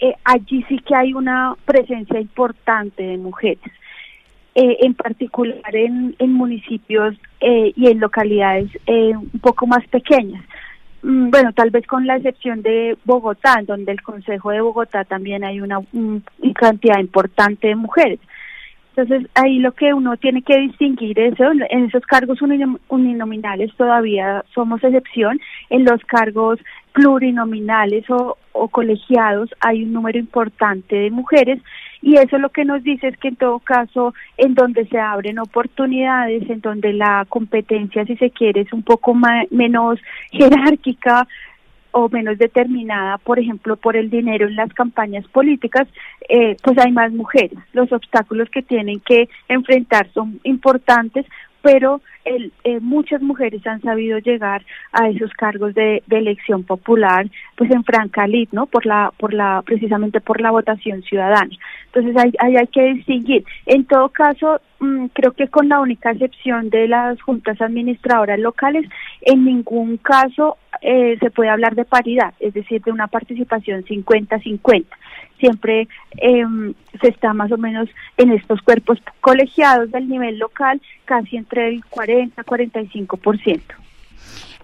eh, 0.01 0.15
allí 0.23 0.65
sí 0.69 0.79
que 0.79 0.95
hay 0.95 1.13
una 1.13 1.57
presencia 1.65 2.21
importante 2.21 3.03
de 3.03 3.19
mujeres. 3.19 3.73
Eh, 4.55 4.79
en 4.87 4.95
particular 4.95 5.75
en, 5.75 6.15
municipios 6.33 7.15
eh, 7.41 7.73
y 7.77 7.89
en 7.89 7.99
localidades 8.01 8.71
un 8.87 9.41
poco 9.41 9.67
más 9.67 9.87
pequeñas. 9.89 10.43
Mm, 11.03 11.31
bueno, 11.31 11.53
tal 11.53 11.71
vez 11.71 11.85
con 11.87 12.07
la 12.07 12.17
excepción 12.17 12.63
de 12.63 12.97
Bogotá, 13.05 13.61
donde 13.67 13.91
el 13.93 14.03
Consejo 14.03 14.53
de 14.53 14.61
Bogotá 14.61 15.05
también 15.05 15.43
hay 15.43 15.61
una 15.61 15.81
cantidad 16.55 17.01
importante 17.01 17.67
de 17.69 17.75
mujeres. 17.75 18.21
Entonces, 18.97 19.29
ahí 19.35 19.59
lo 19.59 19.73
que 19.73 19.93
uno 19.93 20.17
tiene 20.17 20.41
que 20.41 20.59
distinguir 20.59 21.19
es, 21.19 21.35
en 21.39 21.85
esos 21.85 22.07
cargos 22.07 22.39
uninominales 22.89 23.71
todavía 23.77 24.43
somos 24.55 24.83
excepción, 24.83 25.39
en 25.69 25.85
los 25.85 26.03
cargos 26.07 26.59
plurinominales 26.97 28.07
o, 28.09 28.39
colegiados 28.71 29.51
hay 29.61 29.85
un 29.85 29.93
número 29.93 30.19
importante 30.19 30.97
de 30.97 31.11
mujeres 31.11 31.61
y 32.01 32.17
eso 32.17 32.39
lo 32.39 32.49
que 32.49 32.65
nos 32.65 32.83
dice 32.83 33.09
es 33.09 33.19
que 33.19 33.29
en 33.29 33.37
todo 33.37 33.59
caso, 33.59 34.15
en 34.39 34.55
donde 34.55 34.87
se 34.87 34.99
abren 34.99 35.39
oportunidades, 35.39 36.49
en 36.49 36.63
donde 36.63 36.95
la 36.95 37.27
competencia, 37.29 38.07
si 38.07 38.17
se 38.17 38.31
quiere, 38.31 38.63
es 38.63 38.73
un 38.73 38.83
poco 38.83 39.15
menos 39.51 39.99
jerárquica, 40.33 41.29
o 41.99 42.11
menos 42.11 42.37
determinada, 42.37 43.17
por 43.17 43.39
ejemplo, 43.39 43.77
por 43.77 43.97
el 43.97 44.11
dinero 44.11 44.47
en 44.47 44.55
las 44.55 44.71
campañas 44.75 45.27
políticas, 45.29 45.89
eh, 46.29 46.55
pues 46.63 46.77
hay 46.77 46.93
más 46.93 47.11
mujeres. 47.11 47.59
Los 47.73 47.91
obstáculos 47.91 48.51
que 48.51 48.61
tienen 48.61 49.01
que 49.01 49.31
enfrentar 49.49 50.07
son 50.13 50.39
importantes, 50.45 51.25
pero 51.67 52.01
el, 52.25 52.53
eh, 52.63 52.79
muchas 52.79 53.21
mujeres 53.21 53.67
han 53.67 53.83
sabido 53.83 54.19
llegar 54.19 54.65
a 54.93 55.09
esos 55.09 55.33
cargos 55.33 55.75
de, 55.75 56.01
elección 56.09 56.63
popular, 56.63 57.27
pues 57.57 57.73
en 57.73 57.83
franca 57.83 58.25
lid, 58.29 58.49
¿no? 58.53 58.67
Por 58.67 58.87
la, 58.87 59.13
por 59.19 59.35
la, 59.35 59.63
precisamente 59.67 60.21
por 60.21 60.41
la 60.41 60.53
votación 60.53 61.03
ciudadana. 61.03 61.51
Entonces 61.87 62.17
ahí 62.17 62.33
hay, 62.39 62.57
hay, 62.57 62.67
que 62.69 62.95
distinguir. 62.95 63.45
En 63.67 63.85
todo 63.85 64.11
caso, 64.11 64.61
mm, 64.79 65.07
creo 65.07 65.33
que 65.33 65.49
con 65.49 65.69
la 65.69 65.81
única 65.81 66.13
excepción 66.13 66.71
de 66.71 66.87
las 66.87 67.21
juntas 67.21 67.61
administradoras 67.61 68.39
locales, 68.39 68.87
en 69.21 69.45
ningún 69.45 69.97
caso 69.97 70.59
eh, 70.83 71.17
se 71.21 71.31
puede 71.31 71.51
hablar 71.51 71.75
de 71.75 71.85
paridad, 71.85 72.35
es 72.41 72.55
decir, 72.55 72.83
de 72.83 72.93
una 72.93 73.07
participación 73.07 73.85
50-50 73.85 74.85
siempre 75.39 75.89
em, 76.13 76.75
se 77.01 77.09
está 77.09 77.33
más 77.33 77.53
o 77.53 77.59
menos 77.59 77.89
en 78.17 78.33
estos 78.33 78.63
cuerpos 78.63 78.99
colegiados 79.21 79.91
del 79.91 80.09
nivel 80.09 80.39
local, 80.39 80.81
casi 81.05 81.37
entre 81.37 81.69
el 81.69 81.85
40 81.85 82.43
45%. 82.43 83.61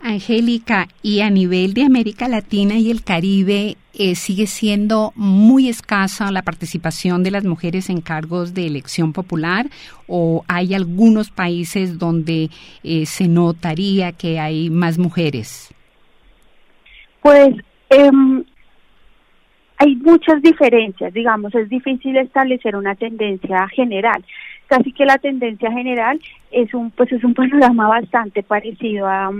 Angélica, 0.03 0.89
y 1.03 1.21
a 1.21 1.31
nivel 1.31 1.75
de 1.75 1.85
América 1.85 2.29
Latina 2.29 2.75
y 2.75 2.91
el 2.91 3.03
Caribe, 3.03 3.77
eh, 3.95 4.15
¿sigue 4.15 4.47
siendo 4.47 5.13
muy 5.17 5.69
escasa 5.69 6.33
la 6.33 6.43
participación 6.43 7.23
de 7.23 7.31
las 7.31 7.45
mujeres 7.45 7.89
en 7.91 8.01
cargos 8.01 8.55
de 8.55 8.67
elección 8.67 9.13
popular 9.13 9.67
o 10.07 10.45
hay 10.49 10.75
algunos 10.75 11.31
países 11.31 11.99
donde 11.99 12.51
eh, 12.83 13.07
se 13.07 13.29
notaría 13.29 14.13
que 14.13 14.41
hay 14.41 14.71
más 14.71 14.99
mujeres? 14.99 15.73
Pues 17.21 17.55
eh, 17.91 18.11
hay 19.77 19.97
muchas 19.97 20.41
diferencias, 20.43 21.13
digamos, 21.13 21.55
es 21.55 21.69
difícil 21.69 22.17
establecer 22.17 22.77
una 22.77 22.95
tendencia 22.95 23.69
general. 23.69 24.25
Casi 24.67 24.93
que 24.93 25.05
la 25.05 25.19
tendencia 25.19 25.71
general 25.71 26.21
es 26.51 26.73
un, 26.73 26.91
pues 26.93 27.13
es 27.13 27.23
un 27.25 27.35
panorama 27.35 27.89
bastante 27.89 28.43
parecido 28.43 29.07
a, 29.07 29.31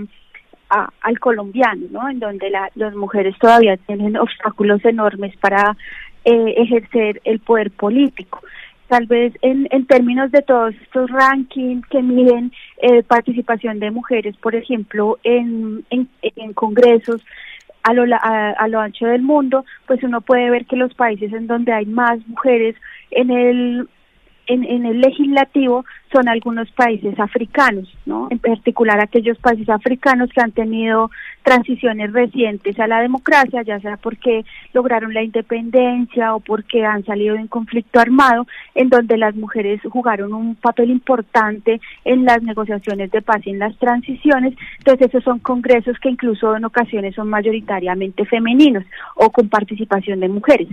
al 0.69 1.19
colombiano, 1.19 1.85
¿no? 1.91 2.09
En 2.09 2.19
donde 2.19 2.49
las 2.49 2.95
mujeres 2.95 3.37
todavía 3.39 3.77
tienen 3.77 4.17
obstáculos 4.17 4.83
enormes 4.85 5.35
para 5.37 5.77
eh, 6.25 6.53
ejercer 6.57 7.21
el 7.25 7.39
poder 7.39 7.71
político. 7.71 8.41
Tal 8.87 9.07
vez 9.07 9.33
en, 9.41 9.67
en 9.71 9.85
términos 9.85 10.31
de 10.31 10.41
todos 10.41 10.73
estos 10.81 11.09
rankings 11.09 11.85
que 11.87 12.01
miden 12.01 12.51
eh, 12.81 13.03
participación 13.03 13.79
de 13.79 13.91
mujeres, 13.91 14.35
por 14.37 14.55
ejemplo, 14.55 15.17
en, 15.23 15.85
en, 15.89 16.53
congresos, 16.53 17.21
a 17.83 17.93
lo, 17.93 18.03
a, 18.21 18.67
lo 18.67 18.79
ancho 18.79 19.05
del 19.07 19.21
mundo, 19.21 19.65
pues 19.87 20.03
uno 20.03 20.21
puede 20.21 20.49
ver 20.49 20.65
que 20.65 20.75
los 20.75 20.93
países 20.93 21.33
en 21.33 21.47
donde 21.47 21.73
hay 21.73 21.85
más 21.85 22.25
mujeres 22.27 22.75
en 23.11 23.31
el 23.31 23.89
en, 24.47 24.63
en, 24.63 24.85
el 24.85 25.01
legislativo 25.01 25.85
son 26.11 26.27
algunos 26.27 26.69
países 26.71 27.19
africanos, 27.19 27.91
¿no? 28.05 28.27
En 28.29 28.39
particular 28.39 28.99
aquellos 28.99 29.37
países 29.39 29.69
africanos 29.69 30.29
que 30.31 30.41
han 30.41 30.51
tenido 30.51 31.09
transiciones 31.43 32.13
recientes 32.13 32.79
a 32.79 32.87
la 32.87 33.01
democracia, 33.01 33.63
ya 33.63 33.79
sea 33.79 33.97
porque 33.97 34.45
lograron 34.73 35.13
la 35.13 35.23
independencia 35.23 36.35
o 36.35 36.39
porque 36.39 36.85
han 36.85 37.03
salido 37.05 37.35
de 37.35 37.41
un 37.41 37.47
conflicto 37.47 37.99
armado, 37.99 38.45
en 38.75 38.89
donde 38.89 39.17
las 39.17 39.35
mujeres 39.35 39.81
jugaron 39.89 40.33
un 40.33 40.55
papel 40.55 40.91
importante 40.91 41.81
en 42.05 42.25
las 42.25 42.41
negociaciones 42.43 43.11
de 43.11 43.21
paz 43.21 43.41
y 43.45 43.51
en 43.51 43.59
las 43.59 43.75
transiciones. 43.77 44.53
Entonces 44.79 45.07
esos 45.07 45.23
son 45.23 45.39
congresos 45.39 45.97
que 45.99 46.09
incluso 46.09 46.55
en 46.55 46.65
ocasiones 46.65 47.15
son 47.15 47.29
mayoritariamente 47.29 48.25
femeninos 48.25 48.83
o 49.15 49.31
con 49.31 49.49
participación 49.49 50.19
de 50.19 50.29
mujeres 50.29 50.67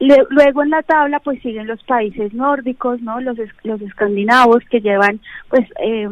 luego 0.00 0.62
en 0.62 0.70
la 0.70 0.82
tabla 0.82 1.20
pues 1.20 1.40
siguen 1.42 1.66
los 1.66 1.82
países 1.84 2.32
nórdicos, 2.32 3.00
¿no? 3.02 3.20
Los, 3.20 3.38
los 3.64 3.80
escandinavos 3.80 4.62
que 4.70 4.80
llevan 4.80 5.20
pues 5.48 5.66
eh, 5.80 6.08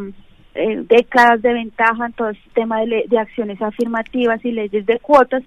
décadas 0.88 1.42
de 1.42 1.52
ventaja 1.52 2.06
en 2.06 2.12
todo 2.12 2.28
el 2.30 2.38
tema 2.54 2.80
de, 2.80 3.04
de 3.08 3.18
acciones 3.18 3.60
afirmativas 3.60 4.44
y 4.44 4.52
leyes 4.52 4.86
de 4.86 4.98
cuotas, 4.98 5.42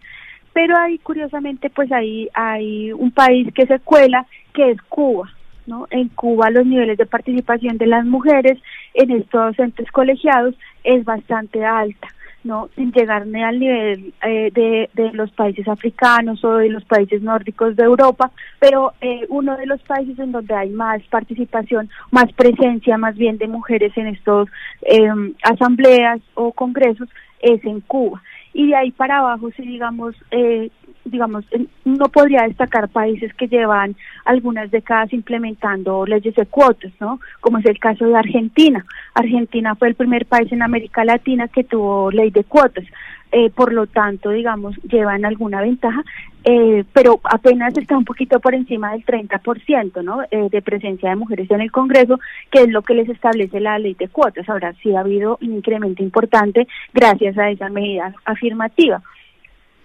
pero 0.54 0.78
ahí 0.78 0.98
curiosamente 1.00 1.70
pues 1.70 1.92
ahí 1.92 2.30
hay 2.34 2.92
un 2.92 3.12
país 3.12 3.52
que 3.54 3.66
se 3.66 3.80
cuela 3.80 4.26
que 4.54 4.72
es 4.72 4.82
Cuba, 4.84 5.30
¿no? 5.68 5.88
En 5.90 6.10
Cuba 6.10 6.50
los 6.50 6.66
niveles 6.66 6.98
de 6.98 7.06
participación 7.06 7.78
de 7.78 7.88
las 7.88 8.06
mujeres 8.06 8.58
en 8.94 9.12
estos 9.12 9.58
entes 9.60 9.92
colegiados 9.92 10.56
es 10.84 11.04
bastante 11.04 11.66
alta 11.66 12.08
no 12.44 12.70
sin 12.76 12.92
llegar 12.92 13.28
ni 13.28 13.44
al 13.44 13.60
nivel 13.60 14.14
eh, 14.24 14.52
de, 14.54 14.90
de, 14.94 15.12
los 15.14 15.32
países 15.32 15.68
africanos 15.68 16.44
o 16.44 16.58
de 16.58 16.70
los 16.70 16.84
países 16.86 17.22
nórdicos 17.22 17.76
de 17.76 17.84
Europa, 17.84 18.32
pero 18.60 18.94
eh, 19.02 19.26
uno 19.30 19.58
de 19.58 19.66
los 19.66 19.82
países 19.82 20.18
en 20.20 20.32
donde 20.32 20.54
hay 20.54 20.70
más 20.70 21.02
participación, 21.10 21.90
más 22.12 22.32
presencia 22.34 22.98
más 22.98 23.16
bien 23.16 23.38
de 23.38 23.48
mujeres 23.48 23.92
en 23.98 24.08
estos 24.08 24.50
eh, 24.82 25.10
asambleas 25.44 26.22
o 26.36 26.52
congresos 26.52 27.10
es 27.42 27.64
en 27.66 27.82
Cuba. 27.82 28.22
Y 28.54 28.68
de 28.68 28.76
ahí 28.76 28.92
para 28.92 29.20
abajo, 29.20 29.52
si 29.56 29.64
digamos, 29.64 30.16
eh, 30.32 30.70
digamos, 31.06 31.46
no 31.86 32.10
podría 32.10 32.44
destacar 32.44 32.90
países 32.90 33.34
que 33.34 33.48
llevan 33.48 33.96
algunas 34.26 34.70
décadas 34.72 35.12
implementando 35.14 36.06
leyes 36.06 36.36
de 36.36 36.46
cuotas, 36.46 36.92
¿no? 37.00 37.20
Como 37.42 37.58
es 37.58 37.66
el 37.66 37.80
caso 37.80 38.06
de 38.06 38.16
Argentina. 38.16 38.86
Argentina 39.14 39.76
fue 39.76 39.90
el 39.90 39.96
primer 39.96 40.26
país 40.26 40.52
en 40.52 40.62
América 40.62 41.04
Latina 41.04 41.48
que 41.48 41.64
tuvo 41.64 42.12
ley 42.12 42.32
de 42.32 42.44
cuotas. 42.44 42.86
Eh, 43.32 43.52
por 43.52 43.74
lo 43.74 43.86
tanto, 43.86 44.32
digamos, 44.32 44.76
llevan 44.78 45.24
alguna 45.24 45.62
ventaja, 45.62 46.04
eh, 46.44 46.84
pero 46.94 47.20
apenas 47.24 47.78
está 47.78 47.96
un 47.96 48.04
poquito 48.04 48.40
por 48.40 48.56
encima 48.56 48.94
del 48.94 49.06
30%, 49.06 50.02
¿no? 50.04 50.24
Eh, 50.32 50.50
de 50.50 50.62
presencia 50.64 51.12
de 51.12 51.16
mujeres 51.16 51.50
en 51.52 51.62
el 51.62 51.72
Congreso, 51.72 52.20
que 52.50 52.62
es 52.62 52.70
lo 52.70 52.82
que 52.82 52.96
les 52.96 53.08
establece 53.08 53.60
la 53.60 53.78
ley 53.78 53.94
de 53.94 54.08
cuotas. 54.08 54.50
Ahora 54.50 54.74
sí 54.82 54.96
ha 54.96 55.02
habido 55.02 55.38
un 55.42 55.54
incremento 55.54 56.02
importante 56.02 56.68
gracias 56.92 57.38
a 57.38 57.52
esa 57.52 57.70
medida 57.70 58.16
afirmativa. 58.26 59.04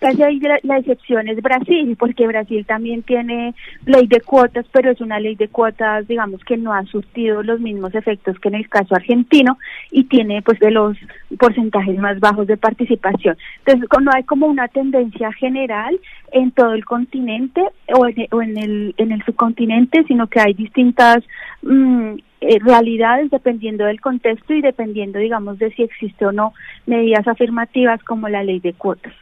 Casi 0.04 0.22
ahí 0.22 0.38
la, 0.38 0.76
excepción 0.76 1.28
es 1.28 1.40
Brasil, 1.40 1.96
porque 1.98 2.26
Brasil 2.26 2.66
también 2.66 3.02
tiene 3.02 3.54
ley 3.86 4.06
de 4.06 4.20
cuotas, 4.20 4.66
pero 4.70 4.90
es 4.90 5.00
una 5.00 5.18
ley 5.18 5.34
de 5.34 5.48
cuotas, 5.48 6.06
digamos, 6.06 6.44
que 6.44 6.58
no 6.58 6.74
ha 6.74 6.84
surtido 6.84 7.42
los 7.42 7.58
mismos 7.58 7.94
efectos 7.94 8.38
que 8.38 8.48
en 8.48 8.56
el 8.56 8.68
caso 8.68 8.94
argentino 8.94 9.56
y 9.90 10.04
tiene 10.04 10.42
pues 10.42 10.60
de 10.60 10.72
los 10.72 10.98
porcentajes 11.38 11.98
más 11.98 12.20
bajos 12.20 12.46
de 12.46 12.58
participación. 12.58 13.38
Entonces, 13.64 13.88
no 14.02 14.10
hay 14.14 14.24
como 14.24 14.46
una 14.46 14.68
tendencia 14.68 15.32
general 15.32 15.98
en 16.32 16.50
todo 16.50 16.74
el 16.74 16.84
continente 16.84 17.62
o 17.94 18.06
en, 18.06 18.58
el, 18.58 18.94
en 18.98 19.10
el 19.10 19.24
subcontinente, 19.24 20.04
sino 20.06 20.26
que 20.26 20.40
hay 20.40 20.52
distintas 20.52 21.24
mm, 21.62 22.16
eh, 22.42 22.58
realidades 22.60 23.30
dependiendo 23.30 23.86
del 23.86 24.02
contexto 24.02 24.52
y 24.52 24.60
dependiendo, 24.60 25.18
digamos, 25.18 25.58
de 25.58 25.72
si 25.72 25.82
existe 25.82 26.26
o 26.26 26.32
no 26.32 26.52
medidas 26.84 27.26
afirmativas 27.26 28.04
como 28.04 28.28
la 28.28 28.44
ley 28.44 28.60
de 28.60 28.74
cuotas. 28.74 29.14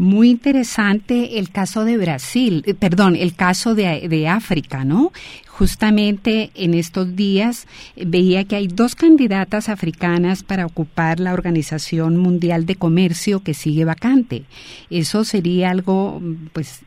Muy 0.00 0.30
interesante 0.30 1.38
el 1.38 1.50
caso 1.50 1.84
de 1.84 1.98
Brasil, 1.98 2.62
eh, 2.64 2.72
perdón, 2.72 3.16
el 3.16 3.34
caso 3.34 3.74
de, 3.74 4.08
de 4.08 4.28
África, 4.28 4.82
¿no? 4.82 5.12
Justamente 5.46 6.50
en 6.54 6.72
estos 6.72 7.16
días 7.16 7.66
eh, 7.96 8.04
veía 8.06 8.44
que 8.44 8.56
hay 8.56 8.66
dos 8.66 8.94
candidatas 8.94 9.68
africanas 9.68 10.42
para 10.42 10.64
ocupar 10.64 11.20
la 11.20 11.34
Organización 11.34 12.16
Mundial 12.16 12.64
de 12.64 12.76
Comercio 12.76 13.40
que 13.40 13.52
sigue 13.52 13.84
vacante. 13.84 14.44
Eso 14.88 15.22
sería 15.22 15.68
algo 15.68 16.22
pues 16.54 16.80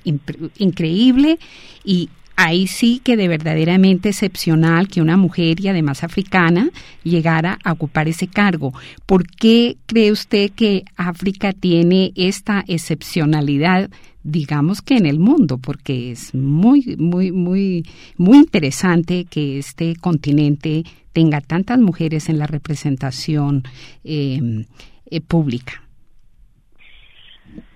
increíble 0.58 1.38
y 1.86 2.10
ahí 2.36 2.68
sí 2.68 3.00
que 3.04 3.18
de 3.18 3.28
verdaderamente 3.28 4.10
excepcional 4.10 4.88
que 4.88 5.02
una 5.02 5.18
mujer 5.18 5.60
y 5.60 5.68
además 5.68 6.04
africana 6.04 6.70
llegara 7.04 7.60
a 7.64 7.72
ocupar 7.72 8.08
ese 8.08 8.28
cargo. 8.28 8.74
¿Por 9.06 9.28
qué 9.28 9.78
cree 9.86 10.12
usted 10.12 10.52
que 10.52 10.84
África 10.96 11.54
tiene 11.54 12.12
esta 12.16 12.64
excepcionalidad, 12.68 13.90
digamos 14.24 14.82
que 14.82 14.96
en 14.96 15.06
el 15.06 15.20
mundo? 15.20 15.58
Porque 15.58 16.12
es 16.12 16.34
muy, 16.34 16.96
muy, 16.98 17.32
muy, 17.32 17.86
muy 18.18 18.38
interesante 18.38 19.26
que 19.30 19.60
este 19.60 19.96
continente 19.96 20.84
tenga 21.14 21.42
tantas 21.42 21.80
mujeres 21.80 22.30
en 22.30 22.40
la 22.40 22.48
representación 22.48 23.64
eh, 24.04 24.66
eh, 25.06 25.22
pública. 25.22 25.84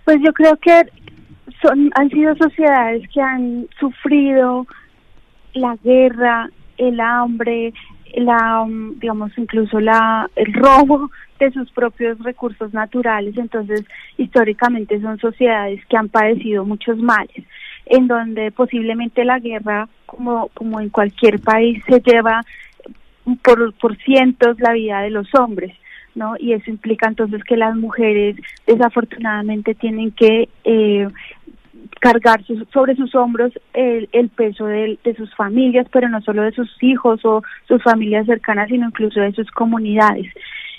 Pues 0.04 0.18
yo 0.26 0.34
creo 0.34 0.58
que 0.58 0.84
son 1.62 1.92
han 1.96 2.10
sido 2.10 2.36
sociedades 2.36 3.08
que 3.10 3.22
han 3.22 3.68
sufrido 3.80 4.66
la 5.54 5.76
guerra, 5.84 6.50
el 6.78 7.00
hambre, 7.00 7.74
la 8.16 8.66
mm, 8.66 9.00
digamos 9.00 9.32
incluso 9.38 9.80
la 9.80 10.30
el 10.36 10.54
robo 10.54 11.10
de 11.40 11.52
sus 11.52 11.72
propios 11.72 12.18
recursos 12.20 12.74
naturales, 12.74 13.38
entonces 13.38 13.84
históricamente 14.18 15.00
son 15.02 15.20
sociedades 15.20 15.86
que 15.86 15.98
han 15.98 16.10
padecido 16.10 16.66
muchos 16.66 16.98
males, 16.98 17.44
en 17.86 18.08
donde 18.08 18.52
posiblemente 18.52 19.24
la 19.24 19.40
guerra 19.40 19.88
como 20.06 20.50
como 20.54 20.80
en 20.80 20.90
cualquier 20.90 21.40
país 21.40 21.84
se 21.88 22.02
lleva 22.02 22.42
por 23.44 23.74
por 23.76 23.98
cientos 23.98 24.60
la 24.60 24.74
vida 24.74 25.02
de 25.02 25.12
los 25.12 25.28
hombres. 25.36 25.74
¿no? 26.16 26.34
Y 26.40 26.54
eso 26.54 26.72
implica 26.72 27.08
entonces 27.08 27.44
que 27.44 27.56
las 27.56 27.76
mujeres 27.76 28.36
desafortunadamente 28.66 29.76
tienen 29.76 30.10
que 30.10 30.50
eh, 30.64 31.08
cargar 32.00 32.44
sobre 32.72 32.96
sus 32.96 33.14
hombros 33.16 33.52
el, 33.74 34.30
peso 34.30 34.66
de, 34.66 34.98
de, 35.04 35.16
sus 35.16 35.34
familias, 35.36 35.88
pero 35.92 36.10
no 36.10 36.22
solo 36.22 36.44
de 36.44 36.52
sus 36.52 36.72
hijos 36.82 37.24
o 37.26 37.44
sus 37.68 37.82
familias 37.84 38.26
cercanas, 38.26 38.70
sino 38.70 38.88
incluso 38.88 39.20
de 39.20 39.32
sus 39.34 39.50
comunidades. 39.52 40.28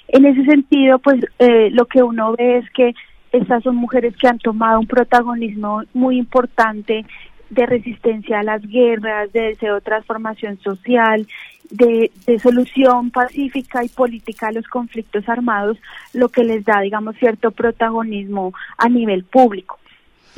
En 0.09 0.25
ese 0.25 0.45
sentido, 0.45 0.99
pues 0.99 1.25
eh, 1.39 1.71
lo 1.71 1.87
que 1.87 2.03
uno 2.03 2.35
ve 2.37 2.59
es 2.59 2.71
que 2.71 2.95
estas 3.33 3.63
son 3.63 3.77
mujeres 3.77 4.17
que 4.17 4.29
han 4.29 4.39
tomado 4.39 4.81
un 4.81 4.87
protagonismo 4.87 5.83
muy 5.93 6.19
importante 6.19 7.05
de 7.51 7.67
resistencia 7.67 8.41
a 8.41 8.43
las 8.43 8.63
guerras, 8.63 9.33
de 9.33 9.43
deseo 9.43 9.77
de 9.77 9.81
transformación 9.83 10.59
social, 10.61 11.27
de, 11.71 12.11
de, 12.27 12.39
solución 12.39 13.11
pacífica 13.11 13.85
y 13.85 13.89
política 13.89 14.49
a 14.49 14.53
los 14.53 14.67
conflictos 14.69 15.29
armados, 15.29 15.79
lo 16.15 16.31
que 16.31 16.45
les 16.45 16.65
da, 16.65 16.81
digamos, 16.81 17.17
cierto 17.17 17.51
protagonismo 17.51 18.53
a 18.79 18.89
nivel 18.89 19.25
público 19.25 19.79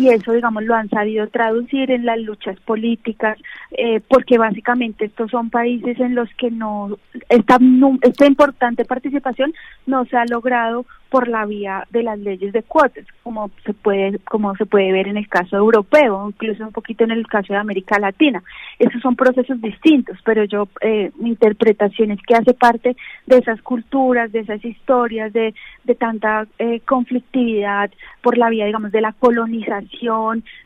y 0.00 0.08
eso, 0.08 0.32
digamos, 0.32 0.64
lo 0.64 0.74
han 0.74 0.88
sabido 0.88 1.28
traducir 1.28 1.90
en 1.90 2.06
las 2.06 2.18
luchas 2.18 2.58
políticas, 2.60 3.38
eh, 3.72 4.00
porque 4.08 4.38
básicamente 4.38 5.04
estos 5.04 5.30
son 5.30 5.50
países 5.50 6.00
en 6.00 6.14
los 6.14 6.28
que 6.38 6.50
no 6.50 6.96
esta, 7.28 7.58
esta 8.02 8.26
importante 8.26 8.86
participación 8.86 9.52
no 9.86 10.06
se 10.06 10.16
ha 10.16 10.24
logrado 10.24 10.86
por 11.10 11.26
la 11.28 11.44
vía 11.44 11.86
de 11.90 12.04
las 12.04 12.18
leyes 12.18 12.52
de 12.52 12.62
cuotas, 12.62 13.04
como 13.24 13.50
se 13.64 13.74
puede 13.74 14.18
como 14.20 14.54
se 14.56 14.64
puede 14.64 14.92
ver 14.92 15.08
en 15.08 15.16
el 15.16 15.28
caso 15.28 15.56
europeo, 15.56 16.28
incluso 16.28 16.64
un 16.64 16.72
poquito 16.72 17.04
en 17.04 17.10
el 17.10 17.26
caso 17.26 17.52
de 17.52 17.58
América 17.58 17.98
Latina. 17.98 18.42
Esos 18.78 19.02
son 19.02 19.16
procesos 19.16 19.60
distintos, 19.60 20.18
pero 20.24 20.44
yo 20.44 20.68
eh, 20.80 21.10
mi 21.18 21.30
interpretación 21.30 22.12
es 22.12 22.20
que 22.22 22.34
hace 22.34 22.54
parte 22.54 22.96
de 23.26 23.38
esas 23.38 23.60
culturas, 23.60 24.30
de 24.30 24.40
esas 24.40 24.64
historias, 24.64 25.32
de, 25.32 25.52
de 25.84 25.94
tanta 25.96 26.46
eh, 26.58 26.80
conflictividad 26.86 27.90
por 28.22 28.38
la 28.38 28.48
vía, 28.48 28.66
digamos, 28.66 28.92
de 28.92 29.00
la 29.00 29.12
colonización, 29.12 29.89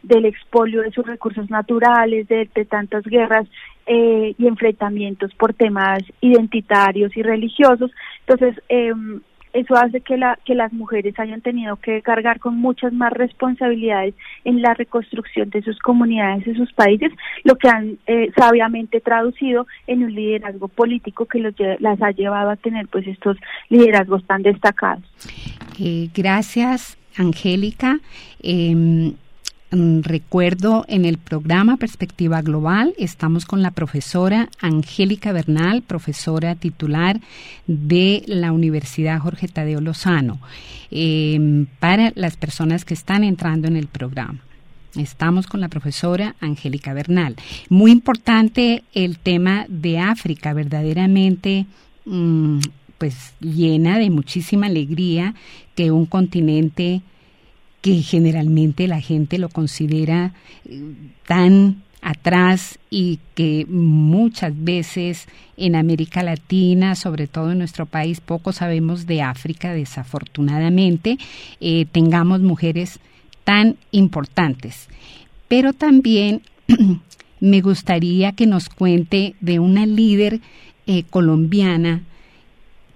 del 0.03 0.27
expolio 0.27 0.83
de 0.83 0.91
sus 0.91 1.07
recursos 1.07 1.51
naturales, 1.51 2.29
de, 2.29 2.47
tantas 2.69 3.05
guerras 3.05 3.47
eh, 3.87 4.35
y 4.39 4.47
enfrentamientos 4.47 5.35
por 5.35 5.55
temas 5.55 6.03
identitarios 6.21 7.17
y 7.17 7.23
religiosos. 7.23 7.91
Entonces, 8.27 8.63
eh, 8.69 8.93
eso 9.55 9.77
hace 9.77 10.01
que, 10.01 10.17
la, 10.17 10.37
que 10.45 10.55
las 10.55 10.73
mujeres 10.73 11.17
hayan 11.19 11.41
tenido 11.41 11.77
que 11.77 12.03
cargar 12.03 12.41
con 12.41 12.57
muchas 12.57 12.93
más 12.93 13.13
responsabilidades 13.13 14.15
en 14.45 14.61
la 14.61 14.75
reconstrucción 14.75 15.49
de 15.51 15.63
sus 15.63 15.79
comunidades 15.79 16.45
y 16.47 16.55
sus 16.55 16.73
países, 16.73 17.13
lo 17.45 17.55
que 17.55 17.69
han 17.69 17.99
eh, 18.09 18.33
sabiamente 18.37 19.01
traducido 19.01 19.69
en 19.87 20.03
un 20.03 20.13
liderazgo 20.13 20.67
político 20.67 21.27
que 21.27 21.39
los, 21.39 21.55
las 21.79 22.03
ha 22.03 22.11
llevado 22.11 22.51
a 22.51 22.57
tener 22.57 22.89
pues 22.89 23.07
estos 23.07 23.37
liderazgos 23.69 24.27
tan 24.27 24.43
destacados. 24.43 25.05
Eh, 25.79 26.09
gracias, 26.13 26.99
Angélica. 27.17 27.99
Eh, 28.43 29.15
Mm, 29.75 30.03
recuerdo 30.03 30.85
en 30.87 31.05
el 31.05 31.19
programa 31.19 31.77
Perspectiva 31.77 32.43
Global 32.43 32.95
estamos 32.97 33.45
con 33.45 33.61
la 33.61 33.73
profesora 33.73 34.49
Angélica 34.61 35.33
Bernal, 35.33 35.83
profesora 35.83 36.55
titular 36.55 37.21
de 37.67 38.23
la 38.27 38.53
Universidad 38.53 39.19
Jorge 39.19 39.49
Tadeo 39.49 39.81
Lozano, 39.81 40.39
em, 40.93 41.67
para 41.81 42.13
las 42.15 42.37
personas 42.37 42.85
que 42.85 42.95
están 42.95 43.25
entrando 43.25 43.67
en 43.67 43.77
el 43.77 43.89
programa. 43.89 44.39
Estamos 44.95 45.49
con 45.49 45.61
la 45.61 45.69
profesora 45.69 46.37
Angélica 46.41 46.95
Bernal. 46.95 47.35
Muy 47.69 47.91
importante 47.91 48.85
el 48.93 49.19
tema 49.19 49.67
de 49.69 49.99
África, 49.99 50.53
verdaderamente 50.53 51.67
mm, 52.05 52.61
pues 52.99 53.35
llena 53.41 53.99
de 53.99 54.11
muchísima 54.11 54.67
alegría 54.67 55.35
que 55.75 55.91
un 55.91 56.07
continente 56.07 57.03
que 57.81 58.01
generalmente 58.01 58.89
la 58.89 59.01
gente 59.01 59.39
lo 59.39 59.51
considera 59.51 60.33
eh, 60.65 60.95
tan 61.27 61.83
atrás 62.01 62.79
y 62.91 63.19
que 63.35 63.67
muchas 63.67 64.53
veces 64.63 65.27
en 65.57 65.75
América 65.75 66.23
Latina, 66.23 66.95
sobre 66.97 67.27
todo 67.27 67.53
en 67.53 67.59
nuestro 67.59 67.87
país, 67.87 68.21
poco 68.21 68.53
sabemos 68.53 69.07
de 69.07 69.23
África, 69.23 69.73
desafortunadamente, 69.73 71.19
eh, 71.61 71.87
tengamos 71.91 72.41
mujeres 72.41 73.01
tan 73.45 73.77
importantes. 73.91 74.89
Pero 75.49 75.73
también 75.73 76.43
me 77.41 77.61
gustaría 77.63 78.33
que 78.33 78.47
nos 78.47 78.69
cuente 78.69 79.35
de 79.41 79.59
una 79.59 79.87
líder 79.87 80.41
eh, 80.87 81.05
colombiana 81.09 82.03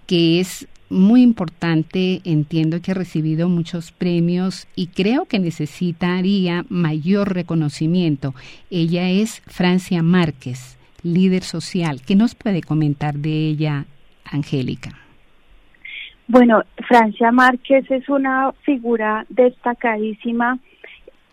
que 0.08 0.40
es 0.40 0.66
muy 0.90 1.22
importante, 1.22 2.22
entiendo 2.24 2.80
que 2.82 2.92
ha 2.92 2.94
recibido 2.94 3.48
muchos 3.48 3.92
premios 3.92 4.66
y 4.74 4.88
creo 4.88 5.26
que 5.26 5.38
necesitaría 5.38 6.64
mayor 6.70 7.34
reconocimiento. 7.34 8.34
Ella 8.70 9.10
es 9.10 9.42
Francia 9.46 10.02
Márquez, 10.02 10.78
líder 11.02 11.42
social. 11.42 12.00
¿Qué 12.06 12.16
nos 12.16 12.34
puede 12.34 12.62
comentar 12.62 13.14
de 13.14 13.48
ella, 13.48 13.84
Angélica? 14.24 14.90
Bueno, 16.26 16.62
Francia 16.86 17.30
Márquez 17.30 17.90
es 17.90 18.08
una 18.08 18.52
figura 18.62 19.26
destacadísima 19.28 20.58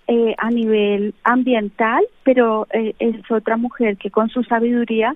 eh, 0.07 0.35
a 0.37 0.51
nivel 0.51 1.15
ambiental, 1.23 2.03
pero 2.23 2.67
eh, 2.73 2.93
es 2.99 3.15
otra 3.31 3.57
mujer 3.57 3.97
que 3.97 4.11
con 4.11 4.29
su 4.29 4.43
sabiduría 4.43 5.15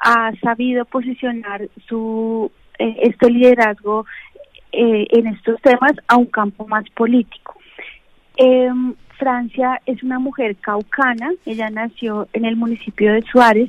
ha 0.00 0.32
sabido 0.42 0.84
posicionar 0.84 1.68
su 1.88 2.50
eh, 2.78 2.96
este 3.02 3.30
liderazgo 3.30 4.06
eh, 4.72 5.06
en 5.10 5.26
estos 5.28 5.60
temas 5.62 5.92
a 6.06 6.16
un 6.16 6.26
campo 6.26 6.66
más 6.66 6.88
político. 6.90 7.56
Em, 8.36 8.94
Francia 9.18 9.80
es 9.84 10.02
una 10.02 10.18
mujer 10.18 10.56
caucana, 10.56 11.32
ella 11.44 11.70
nació 11.70 12.28
en 12.32 12.44
el 12.44 12.56
municipio 12.56 13.12
de 13.12 13.22
Suárez 13.22 13.68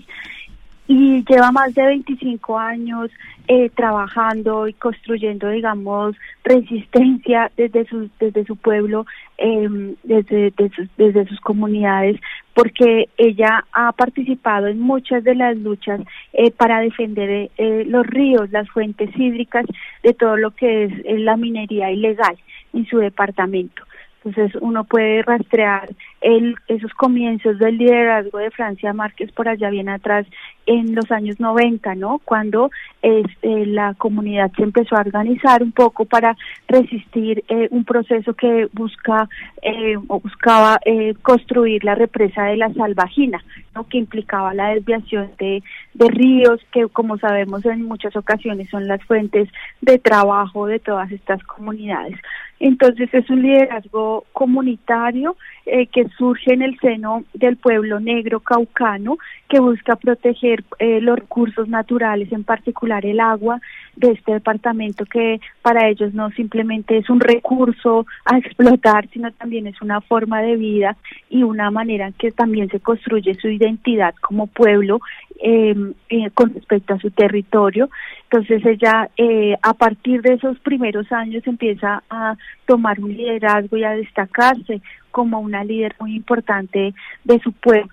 y 0.89 1.23
lleva 1.23 1.51
más 1.51 1.75
de 1.75 1.85
25 1.85 2.57
años 2.57 3.11
eh, 3.47 3.69
trabajando 3.75 4.67
y 4.67 4.73
construyendo, 4.73 5.47
digamos, 5.47 6.15
resistencia 6.43 7.51
desde 7.55 7.85
su, 7.85 8.09
desde 8.19 8.43
su 8.45 8.55
pueblo, 8.55 9.05
eh, 9.37 9.95
desde, 10.01 10.51
desde, 10.97 11.27
sus, 11.27 11.39
comunidades, 11.41 12.19
porque 12.55 13.07
ella 13.17 13.65
ha 13.71 13.91
participado 13.91 14.65
en 14.65 14.79
muchas 14.79 15.23
de 15.23 15.35
las 15.35 15.55
luchas 15.57 16.01
eh, 16.33 16.49
para 16.49 16.81
defender 16.81 17.51
eh, 17.55 17.85
los 17.85 18.07
ríos, 18.07 18.49
las 18.49 18.67
fuentes 18.71 19.11
hídricas, 19.15 19.67
de 20.01 20.15
todo 20.15 20.37
lo 20.37 20.49
que 20.55 20.85
es 20.85 21.19
la 21.19 21.37
minería 21.37 21.91
ilegal 21.91 22.35
en 22.73 22.87
su 22.87 22.97
departamento. 22.97 23.83
Entonces 24.23 24.59
uno 24.61 24.83
puede 24.83 25.21
rastrear 25.21 25.89
el, 26.21 26.55
esos 26.67 26.93
comienzos 26.93 27.57
del 27.57 27.77
liderazgo 27.77 28.39
de 28.39 28.51
Francia 28.51 28.91
Márquez 28.91 29.31
por 29.31 29.47
allá 29.47 29.69
bien 29.69 29.87
atrás 29.87 30.25
en 30.69 30.93
los 30.93 31.11
años 31.11 31.39
90, 31.39 31.95
¿no? 31.95 32.21
Cuando 32.23 32.69
este, 33.01 33.65
la 33.65 33.95
comunidad 33.95 34.51
se 34.55 34.61
empezó 34.61 34.95
a 34.95 35.01
organizar 35.01 35.63
un 35.63 35.71
poco 35.71 36.05
para 36.05 36.37
resistir 36.67 37.43
eh, 37.47 37.67
un 37.71 37.83
proceso 37.85 38.35
que 38.35 38.69
busca 38.71 39.27
eh, 39.63 39.95
o 40.07 40.19
buscaba 40.19 40.79
eh, 40.85 41.15
construir 41.23 41.83
la 41.83 41.95
represa 41.95 42.43
de 42.43 42.57
la 42.57 42.71
Salvajina, 42.71 43.43
¿no? 43.73 43.87
Que 43.89 43.97
implicaba 43.97 44.53
la 44.53 44.69
desviación 44.69 45.31
de, 45.39 45.63
de 45.95 46.07
ríos, 46.07 46.61
que 46.71 46.87
como 46.87 47.17
sabemos 47.17 47.65
en 47.65 47.85
muchas 47.85 48.15
ocasiones 48.15 48.69
son 48.69 48.87
las 48.87 49.03
fuentes 49.05 49.49
de 49.81 49.97
trabajo 49.97 50.67
de 50.67 50.77
todas 50.77 51.11
estas 51.11 51.43
comunidades. 51.45 52.15
Entonces 52.59 53.11
es 53.13 53.27
un 53.29 53.41
liderazgo 53.41 54.25
comunitario 54.33 55.35
eh, 55.65 55.87
que 55.87 56.07
surge 56.17 56.53
en 56.53 56.61
el 56.61 56.79
seno 56.79 57.23
del 57.33 57.57
pueblo 57.57 57.99
negro 57.99 58.39
caucano 58.39 59.17
que 59.49 59.59
busca 59.59 59.95
proteger 59.95 60.63
eh, 60.77 61.01
los 61.01 61.17
recursos 61.19 61.67
naturales, 61.67 62.31
en 62.31 62.43
particular 62.43 63.05
el 63.05 63.19
agua 63.19 63.59
de 63.95 64.11
este 64.11 64.33
departamento 64.33 65.05
que 65.05 65.41
para 65.61 65.89
ellos 65.89 66.13
no 66.13 66.29
simplemente 66.31 66.97
es 66.97 67.09
un 67.09 67.19
recurso 67.19 68.05
a 68.25 68.37
explotar, 68.37 69.09
sino 69.09 69.31
también 69.31 69.67
es 69.67 69.81
una 69.81 70.01
forma 70.01 70.41
de 70.41 70.55
vida 70.55 70.95
y 71.29 71.43
una 71.43 71.71
manera 71.71 72.07
en 72.07 72.13
que 72.13 72.31
también 72.31 72.69
se 72.69 72.79
construye 72.79 73.35
su 73.35 73.49
identidad 73.49 74.13
como 74.21 74.47
pueblo 74.47 75.01
em, 75.41 75.93
eh, 76.09 76.29
con 76.33 76.53
respecto 76.53 76.93
a 76.93 76.99
su 76.99 77.11
territorio. 77.11 77.89
Entonces 78.23 78.63
ella 78.65 79.09
eh, 79.17 79.55
a 79.61 79.73
partir 79.73 80.21
de 80.21 80.33
esos 80.33 80.59
primeros 80.59 81.11
años 81.11 81.45
empieza 81.47 82.03
a 82.09 82.35
tomar 82.65 82.99
un 82.99 83.11
liderazgo 83.13 83.77
y 83.77 83.83
a 83.83 83.91
destacarse 83.91 84.81
como 85.11 85.39
una 85.39 85.63
líder 85.63 85.95
muy 85.99 86.15
importante 86.15 86.93
de 87.23 87.39
su 87.39 87.51
pueblo. 87.53 87.89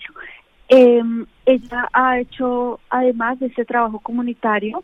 Eh, 0.69 1.03
ella 1.45 1.89
ha 1.93 2.19
hecho, 2.19 2.81
además 2.91 3.39
de 3.39 3.47
este 3.47 3.65
trabajo 3.65 4.01
comunitario, 4.01 4.83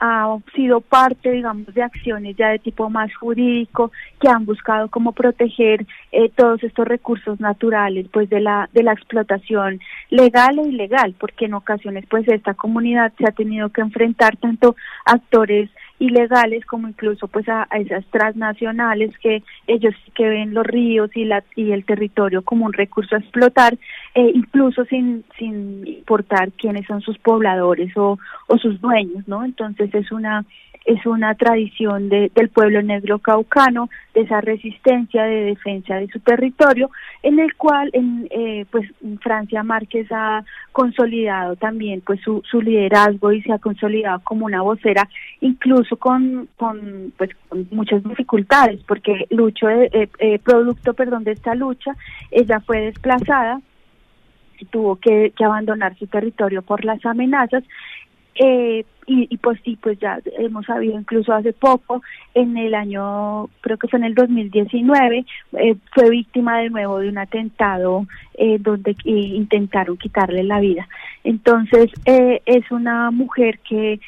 ha 0.00 0.38
sido 0.54 0.80
parte, 0.80 1.30
digamos, 1.30 1.72
de 1.74 1.82
acciones 1.82 2.34
ya 2.36 2.48
de 2.48 2.58
tipo 2.58 2.88
más 2.88 3.14
jurídico 3.14 3.92
que 4.18 4.28
han 4.28 4.46
buscado 4.46 4.88
cómo 4.88 5.12
proteger 5.12 5.86
eh, 6.10 6.30
todos 6.30 6.62
estos 6.64 6.88
recursos 6.88 7.38
naturales, 7.38 8.06
pues 8.10 8.30
de 8.30 8.40
la 8.40 8.70
de 8.72 8.82
la 8.82 8.94
explotación 8.94 9.78
legal 10.08 10.58
e 10.58 10.68
ilegal, 10.68 11.14
porque 11.20 11.44
en 11.44 11.54
ocasiones, 11.54 12.06
pues 12.08 12.26
esta 12.28 12.54
comunidad 12.54 13.12
se 13.18 13.28
ha 13.28 13.32
tenido 13.32 13.68
que 13.68 13.82
enfrentar 13.82 14.38
tanto 14.38 14.74
actores 15.04 15.68
ilegales 16.00 16.64
como 16.64 16.88
incluso 16.88 17.28
pues 17.28 17.48
a, 17.48 17.68
esas 17.78 18.04
transnacionales 18.06 19.16
que 19.18 19.44
ellos 19.66 19.94
que 20.14 20.28
ven 20.28 20.54
los 20.54 20.66
ríos 20.66 21.10
y 21.14 21.26
la 21.26 21.44
y 21.54 21.72
el 21.72 21.84
territorio 21.84 22.42
como 22.42 22.64
un 22.64 22.72
recurso 22.72 23.14
a 23.14 23.18
explotar 23.18 23.74
eh, 24.14 24.32
incluso 24.34 24.84
sin 24.86 25.24
sin 25.38 25.86
importar 25.86 26.52
quiénes 26.52 26.86
son 26.86 27.02
sus 27.02 27.18
pobladores 27.18 27.94
o, 27.96 28.18
o 28.46 28.58
sus 28.58 28.80
dueños 28.80 29.28
no 29.28 29.44
entonces 29.44 29.94
es 29.94 30.10
una 30.10 30.46
es 30.84 31.04
una 31.06 31.34
tradición 31.34 32.08
de, 32.08 32.30
del 32.34 32.48
pueblo 32.48 32.82
negro 32.82 33.18
caucano, 33.18 33.90
de 34.14 34.22
esa 34.22 34.40
resistencia 34.40 35.24
de 35.24 35.44
defensa 35.44 35.96
de 35.96 36.08
su 36.08 36.20
territorio, 36.20 36.90
en 37.22 37.38
el 37.38 37.54
cual 37.54 37.90
en, 37.92 38.26
eh, 38.30 38.64
pues 38.70 38.90
Francia 39.20 39.62
Márquez 39.62 40.06
ha 40.10 40.44
consolidado 40.72 41.56
también 41.56 42.00
pues 42.00 42.20
su, 42.22 42.42
su 42.50 42.60
liderazgo 42.62 43.32
y 43.32 43.42
se 43.42 43.52
ha 43.52 43.58
consolidado 43.58 44.20
como 44.20 44.46
una 44.46 44.62
vocera, 44.62 45.08
incluso 45.40 45.96
con, 45.96 46.48
con 46.56 47.12
pues 47.16 47.30
con 47.48 47.68
muchas 47.70 48.02
dificultades, 48.02 48.80
porque 48.86 49.26
lucho 49.30 49.68
eh, 49.68 50.08
eh, 50.18 50.38
producto 50.38 50.94
perdón 50.94 51.24
de 51.24 51.32
esta 51.32 51.54
lucha, 51.54 51.94
ella 52.30 52.60
fue 52.60 52.80
desplazada 52.80 53.60
tuvo 54.66 54.96
que, 54.96 55.32
que, 55.36 55.44
abandonar 55.44 55.96
su 55.96 56.06
territorio 56.06 56.62
por 56.62 56.84
las 56.84 57.04
amenazas 57.06 57.64
eh, 58.34 58.84
y, 59.12 59.36
pues 59.38 59.58
sí, 59.64 59.76
pues 59.82 59.98
ya 59.98 60.20
hemos 60.38 60.66
sabido 60.66 60.96
incluso 60.96 61.32
hace 61.32 61.52
poco, 61.52 62.00
en 62.32 62.56
el 62.56 62.74
año, 62.76 63.48
creo 63.60 63.76
que 63.76 63.88
fue 63.88 63.98
en 63.98 64.04
el 64.04 64.14
2019, 64.14 65.24
eh, 65.54 65.74
fue 65.92 66.10
víctima 66.10 66.60
de 66.60 66.70
nuevo 66.70 67.00
de 67.00 67.08
un 67.08 67.18
atentado 67.18 68.06
eh, 68.34 68.58
donde 68.60 68.94
intentaron 69.04 69.96
quitarle 69.96 70.44
la 70.44 70.60
vida. 70.60 70.86
Entonces, 71.24 71.90
eh, 72.04 72.40
es 72.46 72.70
una 72.70 73.10
mujer 73.10 73.58
que 73.68 73.98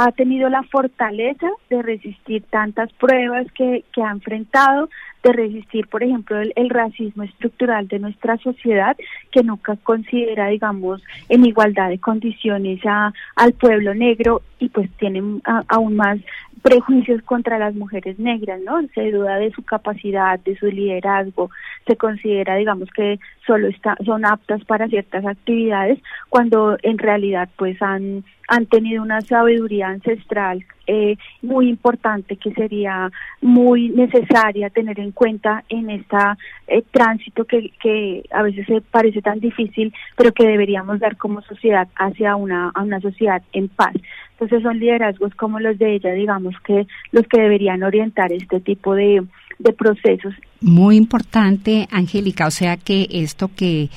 ha 0.00 0.12
tenido 0.12 0.48
la 0.48 0.62
fortaleza 0.62 1.48
de 1.68 1.82
resistir 1.82 2.44
tantas 2.50 2.92
pruebas 2.92 3.50
que, 3.50 3.84
que 3.92 4.00
ha 4.00 4.12
enfrentado, 4.12 4.88
de 5.24 5.32
resistir, 5.32 5.88
por 5.88 6.04
ejemplo, 6.04 6.38
el, 6.38 6.70
racismo 6.70 7.24
estructural 7.24 7.88
de 7.88 7.98
nuestra 7.98 8.36
sociedad, 8.36 8.96
que 9.32 9.42
nunca 9.42 9.74
considera, 9.82 10.46
digamos, 10.46 11.02
en 11.28 11.44
igualdad 11.44 11.88
de 11.88 11.98
condiciones 11.98 12.78
a, 12.86 13.12
al 13.34 13.54
pueblo 13.54 13.92
negro 13.92 14.42
y 14.60 14.68
pues 14.68 14.88
tienen 14.98 15.42
aún 15.66 15.96
más 15.96 16.20
prejuicios 16.62 17.20
contra 17.22 17.58
las 17.58 17.74
mujeres 17.74 18.20
negras, 18.20 18.60
¿no? 18.64 18.80
Se 18.94 19.10
duda 19.10 19.36
de 19.38 19.50
su 19.50 19.64
capacidad, 19.64 20.38
de 20.38 20.56
su 20.58 20.66
liderazgo, 20.66 21.50
se 21.88 21.96
considera, 21.96 22.54
digamos, 22.54 22.88
que 22.90 23.18
solo 23.44 23.66
está, 23.66 23.96
son 24.04 24.24
aptas 24.24 24.64
para 24.64 24.86
ciertas 24.86 25.26
actividades, 25.26 25.98
cuando 26.28 26.76
en 26.82 26.98
realidad, 26.98 27.48
pues, 27.56 27.82
han, 27.82 28.22
han 28.48 28.66
tenido 28.66 29.02
una 29.02 29.20
sabiduría 29.20 29.88
ancestral 29.88 30.64
eh, 30.86 31.16
muy 31.42 31.68
importante 31.68 32.36
que 32.36 32.52
sería 32.54 33.10
muy 33.42 33.90
necesaria 33.90 34.70
tener 34.70 34.98
en 34.98 35.12
cuenta 35.12 35.62
en 35.68 35.90
este 35.90 36.16
tránsito 36.90 37.44
que, 37.44 37.72
que 37.80 38.24
a 38.32 38.42
veces 38.42 38.66
se 38.66 38.80
parece 38.80 39.20
tan 39.20 39.38
difícil, 39.38 39.92
pero 40.16 40.32
que 40.32 40.46
deberíamos 40.46 40.98
dar 40.98 41.18
como 41.18 41.42
sociedad 41.42 41.88
hacia 41.96 42.36
una, 42.36 42.70
a 42.74 42.82
una 42.82 43.00
sociedad 43.00 43.42
en 43.52 43.68
paz. 43.68 43.94
Entonces 44.32 44.62
son 44.62 44.78
liderazgos 44.78 45.34
como 45.34 45.60
los 45.60 45.78
de 45.78 45.96
ella, 45.96 46.12
digamos 46.12 46.54
que 46.64 46.86
los 47.12 47.26
que 47.26 47.40
deberían 47.40 47.82
orientar 47.82 48.32
este 48.32 48.60
tipo 48.60 48.94
de, 48.94 49.26
de 49.58 49.72
procesos. 49.72 50.34
Muy 50.60 50.96
importante, 50.96 51.86
Angélica, 51.90 52.46
o 52.46 52.50
sea 52.50 52.76
que 52.76 53.08
esto 53.10 53.50
que, 53.54 53.90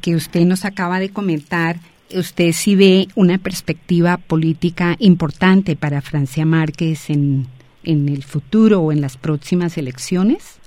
que 0.00 0.14
usted 0.14 0.44
nos 0.44 0.64
acaba 0.64 1.00
de 1.00 1.10
comentar, 1.10 1.76
usted 2.14 2.52
sí 2.52 2.76
ve 2.76 3.08
una 3.14 3.38
perspectiva 3.38 4.16
política 4.16 4.96
importante 4.98 5.76
para 5.76 6.00
Francia 6.00 6.44
Márquez 6.44 7.10
en, 7.10 7.46
en 7.84 8.08
el 8.08 8.22
futuro 8.22 8.80
o 8.80 8.92
en 8.92 9.00
las 9.00 9.16
próximas 9.16 9.78
elecciones. 9.78 10.60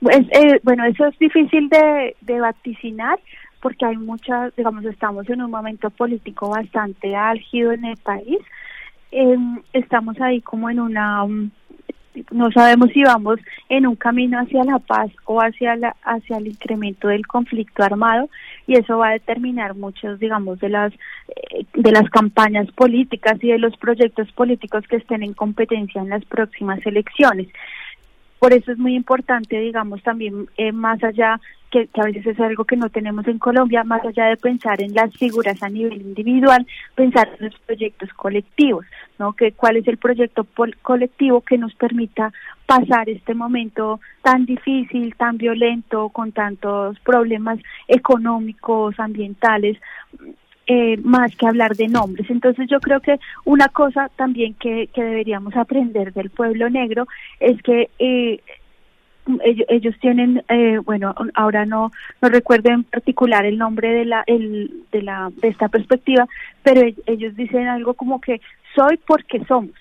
Pues, 0.00 0.20
eh, 0.32 0.60
bueno, 0.62 0.84
eso 0.86 1.06
es 1.06 1.18
difícil 1.18 1.68
de, 1.68 2.16
de 2.22 2.40
vaticinar, 2.40 3.18
porque 3.60 3.84
hay 3.84 3.96
muchas, 3.96 4.54
digamos, 4.56 4.84
estamos 4.84 5.28
en 5.28 5.42
un 5.42 5.50
momento 5.50 5.90
político 5.90 6.48
bastante 6.48 7.14
álgido 7.14 7.72
en 7.72 7.84
el 7.84 7.96
país. 7.98 8.38
Eh, 9.12 9.36
estamos 9.72 10.20
ahí 10.20 10.40
como 10.40 10.70
en 10.70 10.80
una, 10.80 11.24
um, 11.24 11.50
no 12.30 12.50
sabemos 12.52 12.90
si 12.92 13.02
vamos 13.02 13.38
en 13.68 13.86
un 13.86 13.96
camino 13.96 14.38
hacia 14.38 14.64
la 14.64 14.78
paz 14.78 15.10
o 15.24 15.40
hacia 15.40 15.76
la, 15.76 15.96
hacia 16.02 16.36
el 16.38 16.48
incremento 16.48 17.08
del 17.08 17.26
conflicto 17.26 17.82
armado 17.82 18.28
y 18.66 18.78
eso 18.78 18.98
va 18.98 19.08
a 19.08 19.12
determinar 19.12 19.74
muchos, 19.74 20.18
digamos, 20.18 20.58
de 20.60 20.68
las 20.68 20.92
eh, 20.92 21.64
de 21.74 21.92
las 21.92 22.08
campañas 22.10 22.70
políticas 22.72 23.42
y 23.42 23.48
de 23.48 23.58
los 23.58 23.76
proyectos 23.76 24.30
políticos 24.32 24.84
que 24.88 24.96
estén 24.96 25.22
en 25.22 25.34
competencia 25.34 26.00
en 26.00 26.10
las 26.10 26.24
próximas 26.24 26.84
elecciones. 26.86 27.48
Por 28.44 28.52
eso 28.52 28.72
es 28.72 28.78
muy 28.78 28.94
importante, 28.94 29.58
digamos, 29.58 30.02
también 30.02 30.50
eh, 30.58 30.70
más 30.70 31.02
allá, 31.02 31.40
que, 31.70 31.88
a 31.94 32.04
veces 32.04 32.26
es 32.26 32.40
algo 32.40 32.66
que 32.66 32.76
no 32.76 32.90
tenemos 32.90 33.26
en 33.26 33.38
Colombia, 33.38 33.84
más 33.84 34.04
allá 34.04 34.26
de 34.26 34.36
pensar 34.36 34.82
en 34.82 34.92
las 34.92 35.16
figuras 35.16 35.62
a 35.62 35.70
nivel 35.70 36.02
individual, 36.02 36.66
pensar 36.94 37.26
en 37.38 37.46
los 37.46 37.58
proyectos 37.60 38.12
colectivos, 38.12 38.84
¿no? 39.18 39.32
Que 39.32 39.52
cuál 39.52 39.78
es 39.78 39.88
el 39.88 39.96
proyecto 39.96 40.46
colectivo 40.82 41.40
que 41.40 41.56
nos 41.56 41.74
permita 41.74 42.34
pasar 42.66 43.08
este 43.08 43.32
momento 43.32 43.98
tan 44.20 44.44
difícil, 44.44 45.14
tan 45.16 45.38
violento, 45.38 46.10
con 46.10 46.32
tantos 46.32 47.00
problemas 47.00 47.58
económicos, 47.88 49.00
ambientales, 49.00 49.78
eh, 50.66 50.96
más 50.98 51.34
que 51.36 51.46
hablar 51.46 51.76
de 51.76 51.88
nombres. 51.88 52.30
Entonces 52.30 52.66
yo 52.70 52.80
creo 52.80 53.00
que 53.00 53.18
una 53.44 53.68
cosa 53.68 54.10
también 54.16 54.54
que, 54.54 54.88
que 54.88 55.02
deberíamos 55.02 55.54
aprender 55.56 56.12
del 56.12 56.30
pueblo 56.30 56.70
negro 56.70 57.06
es 57.40 57.60
que 57.62 57.90
eh, 57.98 58.40
ellos, 59.44 59.66
ellos, 59.68 59.94
tienen, 60.00 60.42
eh, 60.48 60.78
bueno, 60.84 61.14
ahora 61.34 61.64
no 61.64 61.90
no 62.20 62.28
recuerdo 62.28 62.70
en 62.70 62.84
particular 62.84 63.46
el 63.46 63.56
nombre 63.56 63.90
de 63.90 64.04
la 64.04 64.22
el, 64.26 64.84
de 64.92 65.02
la 65.02 65.30
de 65.36 65.48
esta 65.48 65.68
perspectiva, 65.68 66.26
pero 66.62 66.82
ellos 67.06 67.34
dicen 67.34 67.66
algo 67.68 67.94
como 67.94 68.20
que 68.20 68.40
soy 68.74 68.98
porque 69.06 69.44
somos. 69.46 69.72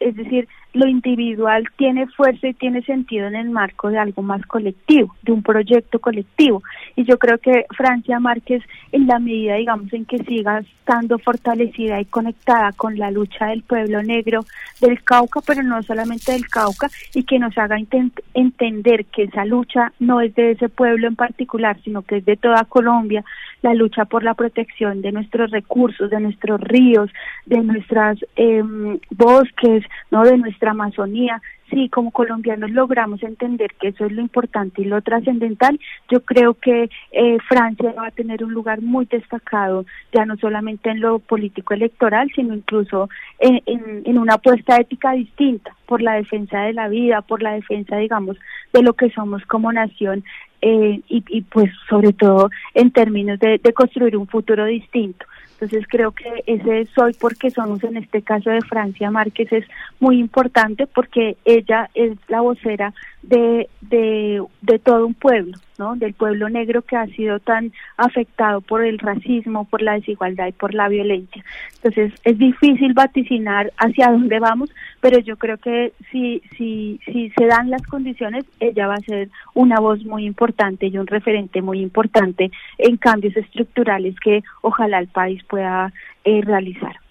Es 0.00 0.16
decir, 0.16 0.48
lo 0.72 0.88
individual 0.88 1.64
tiene 1.76 2.06
fuerza 2.06 2.48
y 2.48 2.54
tiene 2.54 2.82
sentido 2.82 3.26
en 3.26 3.36
el 3.36 3.50
marco 3.50 3.88
de 3.90 3.98
algo 3.98 4.22
más 4.22 4.44
colectivo, 4.46 5.14
de 5.22 5.32
un 5.32 5.42
proyecto 5.42 5.98
colectivo. 5.98 6.62
Y 6.96 7.04
yo 7.04 7.18
creo 7.18 7.38
que 7.38 7.66
Francia 7.76 8.18
Márquez, 8.20 8.62
en 8.90 9.06
la 9.06 9.18
medida, 9.18 9.56
digamos, 9.56 9.92
en 9.92 10.04
que 10.04 10.18
siga 10.18 10.60
estando 10.60 11.18
fortalecida 11.18 12.00
y 12.00 12.06
conectada 12.06 12.72
con 12.72 12.98
la 12.98 13.10
lucha 13.10 13.46
del 13.46 13.62
pueblo 13.62 14.02
negro 14.02 14.44
del 14.80 15.02
Cauca, 15.02 15.40
pero 15.46 15.62
no 15.62 15.82
solamente 15.82 16.32
del 16.32 16.48
Cauca, 16.48 16.88
y 17.14 17.24
que 17.24 17.38
nos 17.38 17.56
haga 17.58 17.76
entender 18.34 19.04
que 19.06 19.24
esa 19.24 19.44
lucha 19.44 19.92
no 20.00 20.20
es 20.20 20.34
de 20.34 20.52
ese 20.52 20.68
pueblo 20.68 21.06
en 21.06 21.16
particular, 21.16 21.78
sino 21.84 22.02
que 22.02 22.16
es 22.16 22.24
de 22.24 22.36
toda 22.36 22.64
Colombia, 22.64 23.24
la 23.62 23.74
lucha 23.74 24.04
por 24.04 24.22
la 24.22 24.34
protección 24.34 25.02
de 25.02 25.12
nuestros 25.12 25.50
recursos, 25.50 26.10
de 26.10 26.20
nuestros 26.20 26.60
ríos, 26.60 27.10
de 27.46 27.58
nuestras 27.58 28.18
eh, 28.36 28.62
bosques, 29.10 29.84
no 30.10 30.24
de 30.24 30.36
nuestra 30.36 30.72
Amazonía, 30.72 31.40
si 31.72 31.88
como 31.88 32.10
colombianos 32.10 32.70
logramos 32.70 33.22
entender 33.22 33.72
que 33.80 33.88
eso 33.88 34.04
es 34.04 34.12
lo 34.12 34.20
importante 34.20 34.82
y 34.82 34.84
lo 34.84 35.00
trascendental, 35.00 35.80
yo 36.10 36.20
creo 36.20 36.54
que 36.54 36.90
eh, 37.12 37.38
Francia 37.48 37.92
va 37.96 38.08
a 38.08 38.10
tener 38.10 38.44
un 38.44 38.52
lugar 38.52 38.82
muy 38.82 39.06
destacado, 39.06 39.86
ya 40.12 40.26
no 40.26 40.36
solamente 40.36 40.90
en 40.90 41.00
lo 41.00 41.18
político 41.18 41.74
electoral, 41.74 42.30
sino 42.34 42.54
incluso 42.54 43.08
en, 43.38 44.18
una 44.18 44.34
apuesta 44.34 44.76
ética 44.76 45.12
distinta 45.12 45.74
por 45.86 46.02
la 46.02 46.14
defensa 46.14 46.60
de 46.60 46.74
la 46.74 46.88
vida, 46.88 47.22
por 47.22 47.42
la 47.42 47.54
defensa, 47.54 47.96
digamos, 47.96 48.36
de 48.72 48.82
lo 48.82 48.92
que 48.92 49.10
somos 49.10 49.44
como 49.46 49.72
nación 49.72 50.22
eh, 50.60 51.00
y, 51.08 51.24
y, 51.28 51.40
pues 51.42 51.72
sobre 51.88 52.12
todo 52.12 52.50
en 52.74 52.92
términos 52.92 53.40
de 53.40 53.72
construir 53.72 54.16
un 54.16 54.28
futuro 54.28 54.66
distinto. 54.66 55.26
Entonces 55.62 55.86
creo 55.88 56.10
que 56.10 56.42
ese 56.48 56.88
soy 56.92 57.12
porque 57.12 57.52
somos 57.52 57.84
en 57.84 57.96
este 57.96 58.20
caso 58.22 58.50
de 58.50 58.62
Francia 58.62 59.12
Márquez 59.12 59.52
es 59.52 59.64
muy 60.00 60.18
importante 60.18 60.88
porque 60.88 61.36
ella 61.62 61.90
es 61.94 62.16
la 62.28 62.40
vocera 62.40 62.92
de, 63.22 63.68
de, 63.80 64.42
de 64.62 64.78
todo 64.78 65.06
un 65.06 65.14
pueblo, 65.14 65.56
¿no? 65.78 65.94
Del 65.96 66.12
pueblo 66.12 66.48
negro 66.48 66.82
que 66.82 66.96
ha 66.96 67.06
sido 67.06 67.38
tan 67.38 67.72
afectado 67.96 68.60
por 68.60 68.84
el 68.84 68.98
racismo, 68.98 69.64
por 69.64 69.80
la 69.80 69.94
desigualdad 69.94 70.48
y 70.48 70.52
por 70.52 70.74
la 70.74 70.88
violencia. 70.88 71.44
Entonces 71.76 72.12
es 72.24 72.38
difícil 72.38 72.94
vaticinar 72.94 73.72
hacia 73.76 74.10
dónde 74.10 74.38
vamos, 74.40 74.70
pero 75.00 75.18
yo 75.20 75.36
creo 75.36 75.58
que 75.58 75.92
si, 76.10 76.42
si, 76.56 77.00
si 77.04 77.30
se 77.30 77.46
dan 77.46 77.70
las 77.70 77.82
condiciones, 77.82 78.44
ella 78.60 78.88
va 78.88 78.94
a 78.94 79.00
ser 79.00 79.28
una 79.54 79.78
voz 79.78 80.04
muy 80.04 80.26
importante 80.26 80.86
y 80.86 80.98
un 80.98 81.06
referente 81.06 81.62
muy 81.62 81.80
importante 81.80 82.50
en 82.78 82.96
cambios 82.96 83.36
estructurales 83.36 84.18
que 84.20 84.42
ojalá 84.62 84.98
el 84.98 85.08
país 85.08 85.42
pueda 85.44 85.92
eh, 86.24 86.40
realizar. 86.42 87.01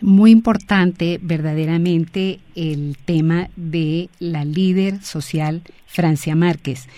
Muy 0.00 0.30
importante 0.30 1.18
verdaderamente 1.22 2.40
el 2.54 2.96
tema 3.04 3.48
de 3.56 4.08
la 4.18 4.44
líder 4.44 5.02
social 5.02 5.62
Francia 5.86 6.34
Márquez. 6.34 6.88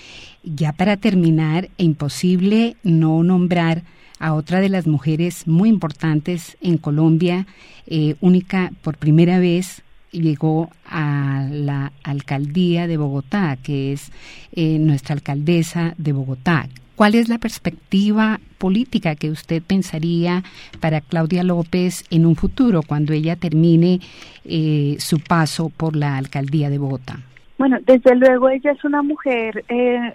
Ya 0.43 0.73
para 0.73 0.97
terminar, 0.97 1.67
es 1.77 1.85
imposible 1.85 2.77
no 2.83 3.23
nombrar 3.23 3.83
a 4.19 4.33
otra 4.33 4.61
de 4.61 4.69
las 4.69 4.87
mujeres 4.87 5.47
muy 5.47 5.69
importantes 5.69 6.57
en 6.61 6.79
Colombia, 6.79 7.47
eh, 7.87 8.17
única 8.21 8.73
por 8.83 8.97
primera 8.97 9.39
vez 9.39 9.83
llegó 10.11 10.71
a 10.87 11.47
la 11.51 11.93
alcaldía 12.03 12.87
de 12.87 12.97
Bogotá, 12.97 13.59
que 13.63 13.93
es 13.93 14.11
eh, 14.53 14.79
nuestra 14.79 15.15
alcaldesa 15.15 15.95
de 15.99 16.13
Bogotá, 16.13 16.69
¿Cuál 16.97 17.15
es 17.15 17.29
la 17.29 17.37
perspectiva 17.37 18.41
política 18.57 19.15
que 19.17 19.31
usted 19.31 19.63
pensaría 19.63 20.43
para 20.81 21.03
Claudia 21.03 21.45
López 21.45 22.05
en 22.11 22.25
un 22.25 22.37
futuro, 22.37 22.81
cuando 22.83 23.13
ella 23.13 23.37
termine 23.37 24.01
eh, 24.47 24.97
su 24.99 25.21
paso 25.21 25.69
por 25.69 25.95
la 25.95 26.17
alcaldía 26.17 26.71
de 26.71 26.79
Bogotá? 26.79 27.19
Bueno, 27.59 27.79
desde 27.87 28.17
luego 28.17 28.49
ella 28.49 28.73
es 28.73 28.83
una 28.85 29.03
mujer 29.03 29.65
eh, 29.69 30.13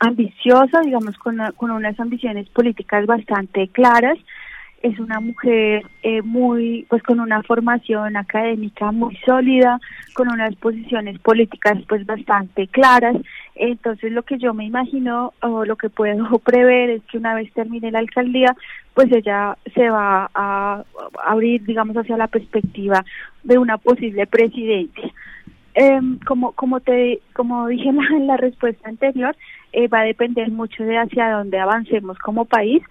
ambiciosa, 0.00 0.80
digamos, 0.84 1.16
con, 1.18 1.38
con 1.56 1.70
unas 1.70 1.98
ambiciones 1.98 2.48
políticas 2.50 3.06
bastante 3.06 3.68
claras 3.68 4.18
es 4.86 5.00
una 5.00 5.18
mujer 5.18 5.84
eh, 6.02 6.22
muy, 6.22 6.86
pues 6.88 7.02
con 7.02 7.18
una 7.18 7.42
formación 7.42 8.16
académica 8.16 8.92
muy 8.92 9.16
sólida, 9.26 9.80
con 10.14 10.28
unas 10.28 10.54
posiciones 10.56 11.18
políticas 11.18 11.78
pues 11.88 12.06
bastante 12.06 12.68
claras. 12.68 13.16
Entonces 13.56 14.12
lo 14.12 14.22
que 14.22 14.38
yo 14.38 14.54
me 14.54 14.64
imagino 14.64 15.32
o 15.42 15.64
lo 15.64 15.76
que 15.76 15.90
puedo 15.90 16.38
prever 16.44 16.90
es 16.90 17.02
que 17.10 17.18
una 17.18 17.34
vez 17.34 17.52
termine 17.52 17.90
la 17.90 17.98
alcaldía, 17.98 18.54
pues 18.94 19.10
ella 19.10 19.58
se 19.74 19.90
va 19.90 20.30
a 20.34 20.84
abrir, 21.24 21.64
digamos, 21.64 21.96
hacia 21.96 22.16
la 22.16 22.28
perspectiva 22.28 23.04
de 23.42 23.58
una 23.58 23.78
posible 23.78 24.26
presidencia. 24.26 25.12
Em, 25.74 26.18
como 26.20 26.52
como 26.52 26.80
te 26.80 27.20
como 27.34 27.66
dije 27.66 27.88
en 28.14 28.26
la, 28.26 28.38
respuesta 28.38 28.88
anterior 28.88 29.36
eh, 29.74 29.88
va 29.88 30.00
a 30.00 30.04
depender 30.04 30.50
mucho 30.50 30.84
de 30.84 30.96
hacia 30.96 31.30
dónde 31.32 31.58
avancemos 31.58 32.18
como 32.18 32.46
país 32.46 32.82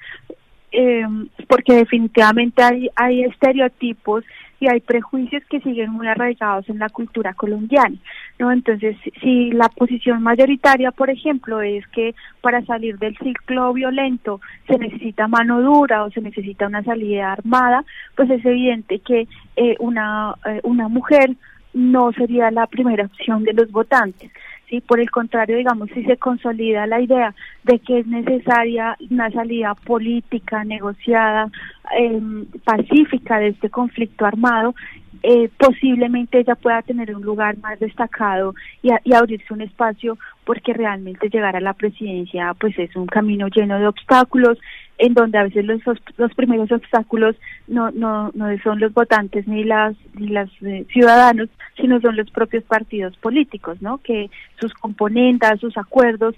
eh, 0.71 1.06
porque 1.47 1.73
definitivamente 1.73 2.62
hay, 2.62 2.89
hay 2.95 3.23
estereotipos 3.23 4.23
y 4.60 4.67
hay 4.69 4.80
prejuicios 4.80 5.43
que 5.49 5.60
siguen 5.62 5.91
muy 5.91 6.08
arraigados 6.08 6.67
en 6.69 6.80
la 6.80 6.89
cultura 6.89 7.34
colombiana, 7.34 7.95
¿no? 8.39 8.51
Entonces, 8.51 8.95
si 9.21 9.51
la 9.51 9.69
posición 9.69 10.23
mayoritaria, 10.23 10.91
por 10.91 11.10
ejemplo, 11.10 11.62
es 11.62 11.86
que 11.89 12.15
para 12.41 12.63
salir 12.65 12.97
del 12.97 13.17
ciclo 13.17 13.73
violento 13.73 14.39
se 14.67 14.78
necesita 14.78 15.28
mano 15.28 15.62
dura 15.62 16.04
o 16.04 16.12
se 16.12 16.21
necesita 16.21 16.67
una 16.67 16.84
salida 16.84 17.34
armada, 17.34 17.84
pues 18.15 18.30
es 18.30 18.45
evidente 18.45 18.99
que 18.99 19.28
eh, 19.56 19.75
una, 19.80 20.36
eh, 20.45 20.62
una 20.63 20.88
mujer 20.88 21.36
no 21.73 22.13
sería 22.13 22.49
la 22.51 22.67
primera 22.67 23.06
opción 23.06 23.43
de 23.43 23.54
los 23.54 23.69
votantes. 23.71 24.32
¿Sí? 24.69 24.82
Por 24.82 24.99
el 24.99 25.10
contrario, 25.12 25.58
digamos, 25.58 25.89
si 25.93 26.04
se 26.04 26.17
consolida 26.17 26.88
la 26.88 27.01
idea 27.01 27.34
de 27.63 27.80
que 27.80 27.99
es 27.99 28.08
necesaria 28.08 28.97
una 29.10 29.32
salida 29.32 29.75
política, 29.75 30.63
negociada, 30.63 31.49
eh, 31.97 32.21
pacífica 32.63 33.39
de 33.39 33.49
este 33.49 33.69
conflicto 33.69 34.25
armado, 34.25 34.75
eh, 35.23 35.49
posiblemente 35.58 36.39
ella 36.39 36.56
pueda 36.56 36.82
tener 36.82 37.15
un 37.15 37.23
lugar 37.23 37.58
más 37.58 37.80
destacado 37.80 38.54
y, 38.84 38.89
y, 39.04 39.13
abrirse 39.13 39.54
un 39.54 39.62
espacio 39.62 40.17
porque 40.43 40.73
realmente 40.73 41.30
llegar 41.30 41.56
a 41.56 41.62
la 41.62 41.73
presidencia 41.73 42.54
pues 42.60 42.78
es 42.78 42.95
un 42.95 43.08
camino 43.08 43.47
lleno 43.47 43.80
de 43.80 43.88
obstáculos 43.88 44.60
en 44.97 45.13
donde 45.13 45.38
a 45.38 45.43
veces 45.43 45.65
los, 45.65 45.81
los 46.17 46.34
primeros 46.36 46.71
obstáculos 46.71 47.36
no, 47.67 47.91
no, 47.91 48.31
no 48.34 48.47
son 48.63 48.79
los 48.79 48.93
votantes 48.93 49.47
ni 49.47 49.63
las, 49.63 49.95
ni 50.13 50.27
las 50.27 50.49
eh, 50.62 50.86
ciudadanos, 50.91 51.49
sino 51.75 51.99
son 51.99 52.15
los 52.15 52.29
propios 52.31 52.63
partidos 52.63 53.15
políticos, 53.17 53.81
¿no? 53.81 53.97
Que 53.99 54.29
sus 54.60 54.73
componentes, 54.73 55.60
sus 55.60 55.77
acuerdos, 55.77 56.36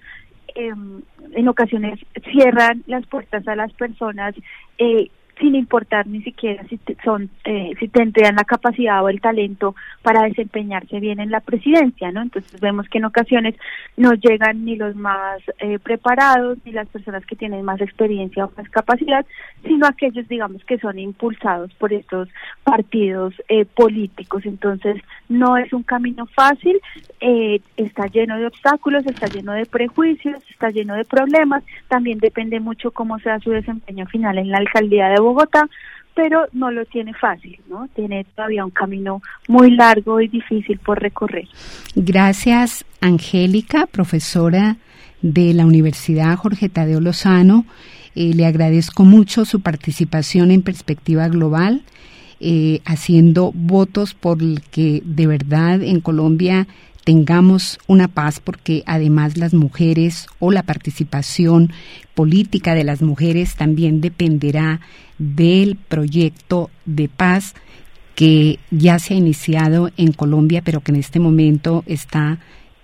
em, 0.56 1.02
en 1.34 1.48
ocasiones 1.48 2.00
cierran 2.32 2.84
las 2.88 3.06
puertas 3.06 3.48
a 3.48 3.56
las 3.56 3.72
personas 3.74 4.34
eh, 4.80 5.10
sin 5.40 5.56
importar 5.56 6.08
ni 6.08 6.22
siquiera 6.22 6.64
si 6.68 6.80
son 7.04 7.30
eh, 7.44 7.74
si 7.80 7.88
tendrían 7.88 8.36
la 8.36 8.44
capacidad 8.44 9.04
o 9.04 9.10
el 9.10 9.22
talento 9.22 9.76
para 10.02 10.24
desempeñarse 10.24 11.00
bien 11.00 11.20
en 11.20 11.32
la 11.32 11.42
presidencia 11.42 12.12
no 12.12 12.22
entonces 12.22 12.60
vemos 12.60 12.88
que 12.90 12.98
en 12.98 13.06
ocasiones 13.06 13.56
no 13.96 14.14
llegan 14.14 14.66
ni 14.66 14.76
los 14.76 14.96
más 14.96 15.42
eh, 15.60 15.80
preparados 15.80 16.58
ni 16.66 16.72
las 16.72 16.88
personas 16.88 17.26
que 17.26 17.36
tienen 17.36 17.64
más 17.64 17.82
experiencia 17.82 18.46
o 18.46 18.52
más 18.58 18.70
capacidad 18.70 19.26
sino 19.64 19.88
aquellos 19.88 20.28
digamos 20.28 20.64
que 20.66 20.80
son 20.80 21.00
impulsados 21.00 21.74
por 21.76 21.94
estos 21.94 22.30
partidos 22.64 23.34
eh, 23.50 23.66
políticos. 23.66 24.46
Entonces 24.46 25.02
no 25.30 25.58
es 25.58 25.72
un 25.74 25.84
camino 25.84 26.26
fácil 26.26 26.80
está 27.20 28.06
lleno 28.08 28.38
de 28.38 28.46
obstáculos 28.46 29.06
está 29.06 29.28
lleno 29.28 29.54
de 29.54 29.66
prejuicios 29.66 30.42
está 30.50 30.70
lleno 30.70 30.96
de 30.96 31.06
problemas. 31.06 31.64
También 31.88 32.20
depende 32.20 32.60
mucho 32.60 32.92
cómo 32.92 33.20
sea 33.20 33.40
su 33.40 33.52
desempeño 33.52 34.06
final 34.08 34.38
en 34.38 34.50
la 34.50 34.58
alcaldía 34.58 35.10
de 35.10 35.20
Bogotá, 35.28 35.68
pero 36.16 36.48
no 36.52 36.72
lo 36.72 36.84
tiene 36.86 37.14
fácil, 37.14 37.60
¿no? 37.70 37.88
Tiene 37.96 38.26
todavía 38.36 38.66
un 38.66 38.72
camino 38.72 39.22
muy 39.48 39.72
largo 39.72 40.20
y 40.20 40.28
difícil 40.28 40.80
por 40.80 41.00
recorrer. 41.00 41.48
Gracias, 41.96 42.86
Angélica, 43.02 43.86
profesora 43.86 44.78
de 45.22 45.54
la 45.54 45.66
Universidad 45.66 46.36
Jorge 46.36 46.70
Tadeo 46.70 47.00
Lozano. 47.00 47.66
Eh, 48.16 48.34
le 48.34 48.48
agradezco 48.48 49.04
mucho 49.06 49.46
su 49.46 49.62
participación 49.62 50.50
en 50.50 50.64
Perspectiva 50.64 51.28
Global, 51.28 51.84
eh, 52.40 52.82
haciendo 52.86 53.52
votos 53.54 54.14
por 54.14 54.38
que 54.70 55.02
de 55.06 55.28
verdad 55.28 55.82
en 55.82 56.02
Colombia 56.02 56.68
tengamos 57.04 57.80
una 57.88 58.10
paz 58.10 58.42
porque 58.44 58.84
además 58.86 59.38
las 59.38 59.54
mujeres 59.54 60.28
o 60.40 60.52
la 60.52 60.64
participación 60.64 61.72
política 62.16 62.76
de 62.76 62.84
las 62.84 63.02
mujeres 63.02 63.56
también 63.56 64.02
dependerá 64.02 64.82
del 65.18 65.78
proyecto 65.78 66.70
de 66.86 67.08
paz 67.08 67.56
que 68.14 68.60
ya 68.72 69.00
se 69.00 69.14
ha 69.14 69.18
iniciado 69.18 69.90
en 69.96 70.12
Colombia, 70.12 70.62
pero 70.66 70.82
que 70.82 70.92
en 70.92 70.98
este 70.98 71.20
momento 71.20 71.84
está 71.86 72.40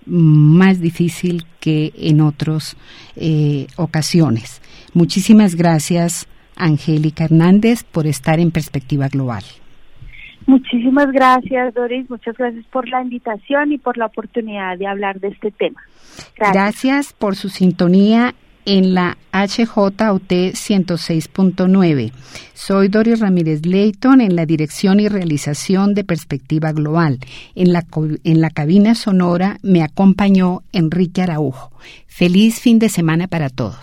más 0.06 0.80
difícil 0.80 1.44
que 1.60 1.92
en 1.96 2.20
otras 2.20 2.76
eh, 3.16 3.66
ocasiones. 3.76 4.62
Muchísimas 4.92 5.54
gracias, 5.54 6.26
Angélica 6.56 7.24
Hernández, 7.24 7.84
por 7.84 8.06
estar 8.06 8.40
en 8.40 8.50
Perspectiva 8.50 9.08
Global. 9.08 9.44
Muchísimas 10.46 11.10
gracias, 11.10 11.74
Doris. 11.74 12.08
Muchas 12.10 12.36
gracias 12.36 12.64
por 12.66 12.88
la 12.88 13.02
invitación 13.02 13.72
y 13.72 13.78
por 13.78 13.96
la 13.96 14.06
oportunidad 14.06 14.76
de 14.76 14.86
hablar 14.86 15.18
de 15.20 15.28
este 15.28 15.50
tema. 15.50 15.80
Gracias, 16.36 17.12
por 17.12 17.34
su 17.36 17.48
sintonía 17.48 18.34
en 18.66 18.94
la 18.94 19.16
HJUT 19.32 20.30
106.9. 20.52 22.12
Soy 22.54 22.88
Doris 22.88 23.20
Ramírez 23.20 23.64
Leighton 23.66 24.20
en 24.20 24.36
la 24.36 24.46
dirección 24.46 25.00
y 25.00 25.08
realización 25.08 25.94
de 25.94 26.04
Perspectiva 26.04 26.72
Global. 26.72 27.18
En 27.54 27.72
la, 27.72 27.84
en 28.24 28.40
la 28.40 28.50
cabina 28.50 28.94
sonora 28.94 29.58
me 29.62 29.82
acompañó 29.82 30.62
Enrique 30.72 31.22
Araujo. 31.22 31.72
Feliz 32.06 32.60
fin 32.60 32.78
de 32.78 32.88
semana 32.88 33.28
para 33.28 33.48
todos. 33.48 33.82